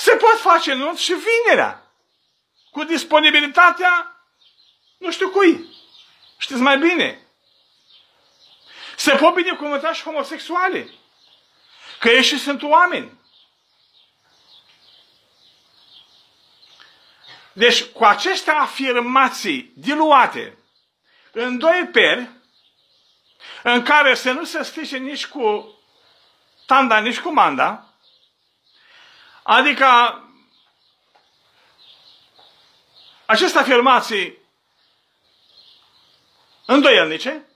[0.00, 1.82] se pot face nunți și vinerea.
[2.70, 4.24] Cu disponibilitatea,
[4.98, 5.66] nu știu cui.
[6.38, 7.26] Știți mai bine.
[8.96, 10.90] Se pot binecuvânta și homosexuale.
[11.98, 13.18] Că ei și sunt oameni.
[17.52, 20.58] Deci, cu aceste afirmații diluate
[21.32, 22.30] în doi peri,
[23.62, 25.74] în care să nu se strice nici cu
[26.66, 27.89] tanda, nici cu manda,
[29.50, 30.22] adică
[33.26, 34.38] aceste afirmații
[36.66, 37.46] îndoielnice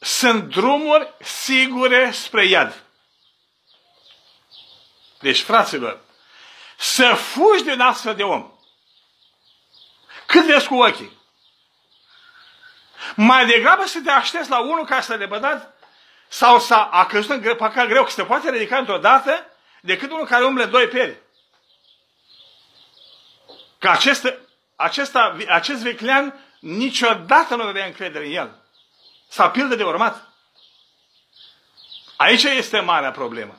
[0.00, 2.82] sunt drumuri sigure spre iad.
[5.18, 6.00] Deci, fraților,
[6.76, 8.52] să fugi din astfel de om.
[10.26, 11.18] Cât vezi cu ochii?
[13.16, 15.84] Mai degrabă să te aștepți la unul care să le bădat
[16.28, 19.50] sau să a căzut în păcat greu, că se poate ridica într-o dată,
[19.86, 21.16] decât unul care umble doi peri.
[23.78, 24.34] Că acest,
[24.76, 28.62] acesta, acest viclean niciodată nu avea încredere în el.
[29.28, 30.28] Sau pildă de urmat.
[32.16, 33.58] Aici este marea problemă.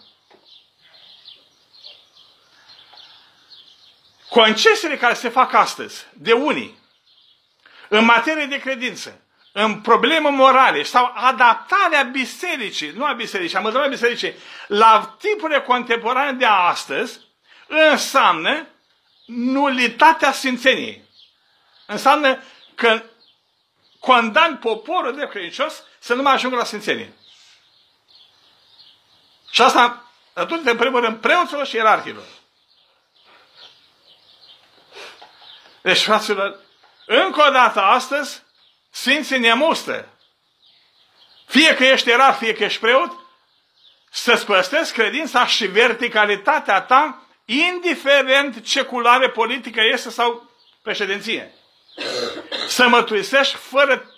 [4.30, 6.80] Concesiile care se fac astăzi de unii
[7.90, 9.22] în materie de credință,
[9.60, 14.34] în probleme morale sau adaptarea bisericii, nu a bisericii, am a bisericii,
[14.68, 17.20] la tipurile contemporane de astăzi,
[17.68, 18.68] înseamnă
[19.26, 21.04] nulitatea sfințeniei.
[21.86, 22.44] Înseamnă
[22.76, 23.04] că
[24.00, 27.14] condamn poporul de credincios să nu mai ajungă la sfințenie.
[29.52, 32.26] Și asta atunci, în primul rând, preoților și ierarhilor.
[35.82, 36.60] Deci, fraților,
[37.06, 38.46] încă o dată astăzi,
[39.02, 40.18] Sfinții ne mustră.
[41.46, 43.12] Fie că ești erar, fie că ești preot,
[44.10, 51.54] să-ți păstrezi credința și verticalitatea ta, indiferent ce culoare politică este sau președinție.
[52.68, 54.12] Să mărturisești fără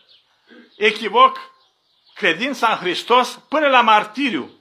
[0.77, 1.51] echivoc
[2.15, 4.51] credința în Hristos până la martiriu.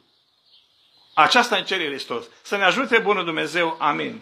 [1.14, 2.24] Aceasta în cere Hristos.
[2.42, 3.76] Să ne ajute Bunul Dumnezeu.
[3.80, 4.20] Amin.